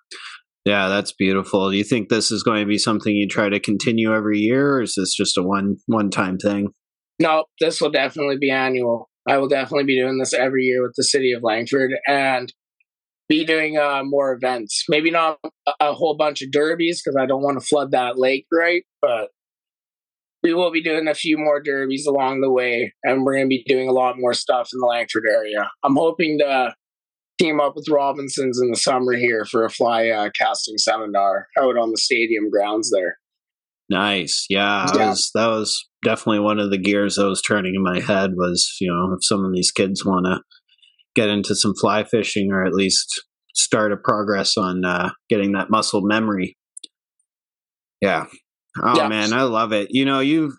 Yeah, 0.65 0.89
that's 0.89 1.12
beautiful. 1.12 1.71
Do 1.71 1.78
you 1.78 1.84
think 1.84 2.10
this 2.10 2.32
is 2.32 2.43
going 2.43 2.60
to 2.62 2.67
be 2.67 2.78
something 2.78 3.15
you 3.15 3.28
try 3.28 3.50
to 3.50 3.60
continue 3.60 4.13
every 4.13 4.38
year 4.39 4.76
or 4.76 4.82
is 4.84 4.93
this 4.95 5.15
just 5.15 5.38
a 5.38 5.41
one 5.41 5.78
one 5.88 6.12
time 6.12 6.38
thing? 6.38 6.69
No, 7.19 7.45
this 7.60 7.82
will 7.82 7.89
definitely 7.89 8.38
be 8.39 8.52
annual. 8.52 9.10
I 9.28 9.38
will 9.39 9.47
definitely 9.47 9.86
be 9.86 10.00
doing 10.00 10.19
this 10.19 10.34
every 10.34 10.63
year 10.65 10.84
with 10.84 10.93
the 10.95 11.04
city 11.04 11.32
of 11.34 11.41
Langford 11.43 11.91
and 12.08 12.54
be 13.28 13.43
doing 13.43 13.78
uh, 13.78 14.02
more 14.04 14.34
events. 14.34 14.84
Maybe 14.88 15.10
not 15.10 15.39
a, 15.67 15.71
a 15.80 15.93
whole 15.93 16.15
bunch 16.15 16.41
of 16.43 16.52
derbies 16.52 17.02
because 17.04 17.17
I 17.19 17.26
don't 17.26 17.41
want 17.41 17.60
to 17.60 17.65
flood 17.65 17.91
that 17.91 18.19
lake, 18.19 18.45
right? 18.54 18.84
But 19.02 19.30
we 20.43 20.54
will 20.54 20.71
be 20.71 20.82
doing 20.84 21.08
a 21.08 21.13
few 21.13 21.38
more 21.38 21.62
derbies 21.62 22.06
along 22.06 22.41
the 22.41 22.51
way, 22.51 22.93
and 23.04 23.23
we're 23.23 23.36
going 23.36 23.45
to 23.45 23.49
be 23.49 23.63
doing 23.67 23.88
a 23.88 23.93
lot 23.93 24.17
more 24.17 24.34
stuff 24.34 24.69
in 24.73 24.80
the 24.80 24.88
Langford 24.88 25.23
area. 25.30 25.69
I'm 25.84 25.95
hoping 25.95 26.39
to 26.39 26.73
team 27.39 27.60
up 27.60 27.75
with 27.75 27.88
Robinsons 27.89 28.60
in 28.62 28.69
the 28.71 28.77
summer 28.77 29.13
here 29.13 29.45
for 29.45 29.65
a 29.65 29.69
fly 29.69 30.10
uh, 30.10 30.30
casting 30.39 30.77
seminar 30.77 31.47
out 31.60 31.77
on 31.77 31.91
the 31.91 31.97
stadium 31.97 32.49
grounds 32.49 32.91
there. 32.91 33.17
Nice. 33.89 34.45
Yeah, 34.49 34.86
I 34.91 34.95
Yeah. 34.97 35.10
was 35.10 35.32
that 35.34 35.47
was 35.47 35.89
definitely 36.04 36.39
one 36.39 36.60
of 36.60 36.69
the 36.71 36.77
gears 36.77 37.15
that 37.15 37.27
was 37.27 37.41
turning 37.41 37.75
in 37.75 37.84
my 37.84 37.99
head 37.99 38.32
was, 38.36 38.75
you 38.80 38.91
know, 38.91 39.13
if 39.13 39.25
some 39.25 39.43
of 39.43 39.51
these 39.54 39.71
kids 39.71 40.06
want 40.06 40.25
to 40.25 40.39
get 41.15 41.30
into 41.30 41.56
some 41.56 41.73
fly 41.75 42.04
fishing 42.04 42.51
or 42.51 42.65
at 42.65 42.73
least 42.73 43.21
start 43.54 43.91
a 43.91 43.97
progress 43.97 44.56
on 44.56 44.86
uh, 44.86 45.10
getting 45.30 45.51
that 45.51 45.69
muscle 45.69 46.01
memory. 46.01 46.56
Yeah. 48.01 48.25
Oh 48.81 48.97
Yeah. 48.97 49.07
man, 49.07 49.34
I 49.34 49.43
love 49.43 49.71
it. 49.73 49.88
You 49.91 50.05
know, 50.05 50.19
you've 50.19 50.53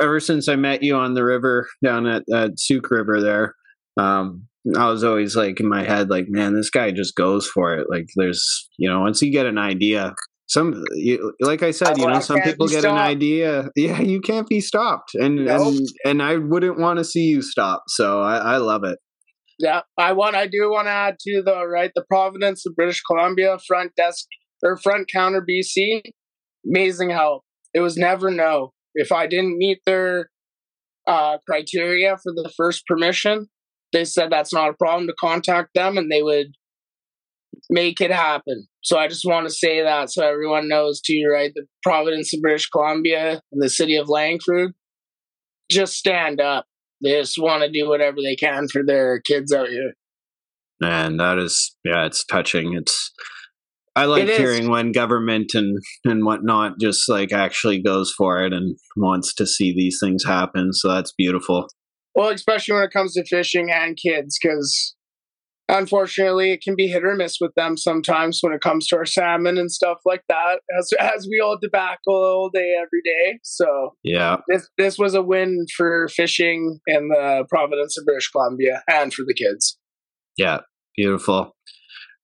ever 0.00 0.20
since 0.20 0.48
I 0.48 0.56
met 0.56 0.82
you 0.82 0.94
on 0.96 1.14
the 1.14 1.24
river 1.24 1.68
down 1.84 2.06
at, 2.06 2.22
at 2.32 2.52
Sooke 2.58 2.90
River 2.90 3.20
there, 3.20 3.54
um, 3.96 4.46
I 4.76 4.88
was 4.90 5.02
always 5.02 5.34
like 5.34 5.60
in 5.60 5.68
my 5.68 5.82
head, 5.82 6.10
like, 6.10 6.26
man, 6.28 6.54
this 6.54 6.70
guy 6.70 6.90
just 6.92 7.14
goes 7.16 7.46
for 7.48 7.74
it. 7.76 7.86
Like, 7.90 8.06
there's, 8.16 8.68
you 8.78 8.88
know, 8.88 9.00
once 9.00 9.22
you 9.22 9.32
get 9.32 9.46
an 9.46 9.58
idea, 9.58 10.14
some, 10.46 10.82
you, 10.94 11.32
like 11.40 11.62
I 11.62 11.72
said, 11.72 11.98
you 11.98 12.06
know, 12.06 12.14
I 12.14 12.18
some 12.20 12.40
people 12.40 12.68
get 12.68 12.84
an 12.84 12.96
idea. 12.96 13.70
Yeah, 13.76 14.00
you 14.00 14.20
can't 14.20 14.46
be 14.48 14.60
stopped, 14.60 15.14
and 15.14 15.44
Nope. 15.44 15.74
and 15.74 15.88
and 16.04 16.22
I 16.22 16.36
wouldn't 16.36 16.78
want 16.78 16.98
to 16.98 17.04
see 17.04 17.24
you 17.24 17.42
stop. 17.42 17.82
So 17.88 18.22
I, 18.22 18.36
I 18.38 18.56
love 18.56 18.82
it. 18.84 18.98
Yeah, 19.58 19.80
I 19.98 20.12
want. 20.12 20.36
I 20.36 20.46
do 20.46 20.70
want 20.70 20.86
to 20.86 20.90
add 20.92 21.16
to 21.20 21.42
the 21.44 21.66
right? 21.66 21.90
The 21.94 22.04
Providence 22.08 22.64
of 22.66 22.74
British 22.76 23.02
Columbia 23.02 23.58
front 23.66 23.92
desk 23.96 24.24
or 24.62 24.76
front 24.78 25.10
counter 25.12 25.44
BC, 25.46 26.00
amazing 26.66 27.10
help. 27.10 27.42
It 27.78 27.82
was 27.82 27.96
never 27.96 28.28
no. 28.32 28.72
If 28.96 29.12
I 29.12 29.28
didn't 29.28 29.56
meet 29.56 29.78
their 29.86 30.30
uh, 31.06 31.38
criteria 31.48 32.16
for 32.16 32.32
the 32.34 32.50
first 32.56 32.84
permission, 32.88 33.46
they 33.92 34.04
said 34.04 34.30
that's 34.30 34.52
not 34.52 34.70
a 34.70 34.74
problem 34.74 35.06
to 35.06 35.14
contact 35.14 35.70
them, 35.76 35.96
and 35.96 36.10
they 36.10 36.24
would 36.24 36.48
make 37.70 38.00
it 38.00 38.10
happen. 38.10 38.66
So 38.82 38.98
I 38.98 39.06
just 39.06 39.24
want 39.24 39.46
to 39.46 39.54
say 39.54 39.80
that 39.82 40.10
so 40.10 40.26
everyone 40.26 40.68
knows 40.68 41.00
too, 41.00 41.22
right? 41.32 41.52
The 41.54 41.66
Providence 41.84 42.34
of 42.34 42.40
British 42.42 42.68
Columbia 42.68 43.40
and 43.52 43.62
the 43.62 43.70
city 43.70 43.94
of 43.94 44.08
Langford, 44.08 44.72
just 45.70 45.94
stand 45.94 46.40
up 46.40 46.66
They 47.00 47.12
just 47.12 47.38
want 47.38 47.62
to 47.62 47.70
do 47.70 47.88
whatever 47.88 48.16
they 48.16 48.34
can 48.34 48.66
for 48.66 48.82
their 48.84 49.20
kids 49.20 49.52
out 49.52 49.68
here. 49.68 49.92
And 50.82 51.20
that 51.20 51.38
is, 51.38 51.76
yeah, 51.84 52.06
it's 52.06 52.24
touching. 52.24 52.74
It's, 52.74 53.12
I 53.98 54.04
like 54.04 54.28
hearing 54.28 54.68
when 54.70 54.92
government 54.92 55.52
and 55.54 55.78
and 56.04 56.24
whatnot 56.24 56.74
just 56.80 57.08
like 57.08 57.32
actually 57.32 57.82
goes 57.82 58.12
for 58.16 58.44
it 58.44 58.52
and 58.52 58.76
wants 58.96 59.34
to 59.34 59.46
see 59.46 59.74
these 59.74 59.98
things 60.02 60.24
happen. 60.24 60.72
So 60.72 60.88
that's 60.88 61.12
beautiful. 61.18 61.68
Well, 62.14 62.28
especially 62.30 62.74
when 62.74 62.84
it 62.84 62.92
comes 62.92 63.14
to 63.14 63.24
fishing 63.24 63.70
and 63.70 63.96
kids, 63.96 64.38
because 64.40 64.94
unfortunately 65.68 66.52
it 66.52 66.62
can 66.62 66.74
be 66.76 66.86
hit 66.88 67.04
or 67.04 67.14
miss 67.14 67.36
with 67.40 67.52
them 67.54 67.76
sometimes 67.76 68.38
when 68.40 68.52
it 68.52 68.60
comes 68.60 68.86
to 68.88 68.96
our 68.96 69.04
salmon 69.04 69.58
and 69.58 69.70
stuff 69.70 69.98
like 70.06 70.22
that. 70.28 70.60
As 70.78 70.90
as 71.00 71.26
we 71.30 71.40
all 71.40 71.58
tobacco 71.60 71.98
all 72.06 72.50
day 72.52 72.74
every 72.78 73.02
day. 73.04 73.38
So 73.42 73.94
Yeah, 74.04 74.36
this 74.48 74.68
this 74.78 74.96
was 74.98 75.14
a 75.14 75.22
win 75.22 75.66
for 75.76 76.08
fishing 76.08 76.78
in 76.86 77.08
the 77.08 77.44
province 77.48 77.98
of 77.98 78.04
British 78.04 78.30
Columbia 78.30 78.82
and 78.88 79.12
for 79.12 79.24
the 79.26 79.34
kids. 79.34 79.76
yeah, 80.36 80.60
beautiful. 80.96 81.52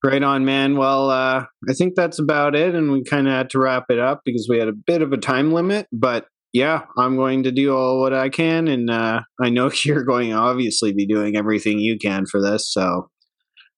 Right 0.05 0.21
on, 0.21 0.45
man. 0.45 0.77
Well, 0.77 1.09
uh, 1.09 1.45
I 1.67 1.73
think 1.73 1.95
that's 1.95 2.19
about 2.19 2.55
it, 2.55 2.75
and 2.75 2.91
we 2.91 3.03
kind 3.03 3.27
of 3.27 3.33
had 3.33 3.49
to 3.51 3.59
wrap 3.59 3.85
it 3.89 3.97
up 3.97 4.21
because 4.23 4.45
we 4.47 4.59
had 4.59 4.67
a 4.67 4.73
bit 4.73 5.01
of 5.01 5.11
a 5.11 5.17
time 5.17 5.51
limit. 5.51 5.87
But 5.91 6.27
yeah, 6.53 6.81
I'm 6.95 7.15
going 7.15 7.41
to 7.43 7.51
do 7.51 7.75
all 7.75 7.99
what 7.99 8.13
I 8.13 8.29
can, 8.29 8.67
and 8.67 8.89
uh, 8.89 9.21
I 9.41 9.49
know 9.49 9.71
you're 9.83 10.03
going 10.03 10.29
to 10.29 10.35
obviously 10.35 10.93
be 10.93 11.07
doing 11.07 11.35
everything 11.35 11.79
you 11.79 11.97
can 11.97 12.25
for 12.27 12.39
this. 12.39 12.71
So 12.71 13.09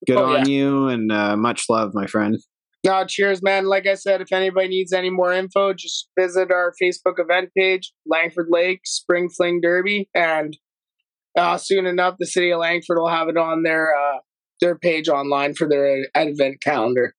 good 0.05 0.17
Oh, 0.17 0.35
on 0.35 0.49
you, 0.49 0.89
and 0.89 1.11
uh, 1.11 1.37
much 1.37 1.63
love, 1.69 1.91
my 1.93 2.07
friend. 2.07 2.37
No, 2.85 3.05
cheers, 3.07 3.41
man. 3.41 3.65
Like 3.65 3.87
I 3.87 3.95
said, 3.95 4.19
if 4.19 4.33
anybody 4.33 4.67
needs 4.67 4.91
any 4.91 5.09
more 5.09 5.31
info, 5.31 5.73
just 5.73 6.09
visit 6.19 6.51
our 6.51 6.73
Facebook 6.81 7.19
event 7.19 7.51
page, 7.57 7.93
Langford 8.05 8.47
Lake 8.49 8.81
Spring 8.83 9.29
Fling 9.29 9.61
Derby, 9.61 10.09
and 10.13 10.57
uh, 11.37 11.57
soon 11.57 11.85
enough, 11.85 12.15
the 12.19 12.27
city 12.27 12.51
of 12.51 12.59
Langford 12.59 12.97
will 12.97 13.09
have 13.09 13.29
it 13.29 13.37
on 13.37 13.63
their 13.63 13.93
uh, 13.95 14.17
their 14.59 14.77
page 14.77 15.09
online 15.09 15.53
for 15.53 15.67
their 15.67 16.05
event 16.15 16.61
calendar. 16.61 17.13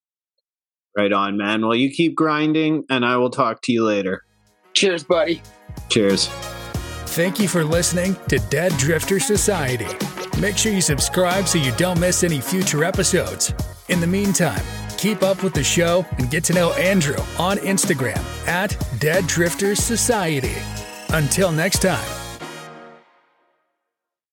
Right 0.97 1.13
on, 1.13 1.37
man. 1.37 1.61
Well, 1.61 1.75
you 1.75 1.91
keep 1.91 2.15
grinding, 2.15 2.83
and 2.89 3.05
I 3.05 3.17
will 3.17 3.29
talk 3.29 3.61
to 3.63 3.71
you 3.71 3.85
later. 3.85 4.23
Cheers, 4.73 5.03
buddy. 5.03 5.41
Cheers. 5.89 6.27
Thank 7.07 7.39
you 7.39 7.47
for 7.47 7.63
listening 7.63 8.15
to 8.27 8.39
Dead 8.49 8.71
Drifter 8.77 9.19
Society. 9.19 9.87
Make 10.39 10.57
sure 10.57 10.71
you 10.71 10.81
subscribe 10.81 11.47
so 11.47 11.57
you 11.57 11.71
don't 11.73 11.99
miss 11.99 12.23
any 12.23 12.39
future 12.39 12.83
episodes. 12.83 13.53
In 13.89 13.99
the 13.99 14.07
meantime, 14.07 14.63
keep 14.97 15.23
up 15.23 15.43
with 15.43 15.53
the 15.53 15.63
show 15.63 16.05
and 16.17 16.29
get 16.29 16.43
to 16.45 16.53
know 16.53 16.71
Andrew 16.73 17.17
on 17.37 17.57
Instagram 17.57 18.19
at 18.47 18.77
Dead 18.99 19.25
Drifters 19.27 19.79
Society. 19.79 20.55
Until 21.09 21.51
next 21.51 21.81
time. 21.81 22.28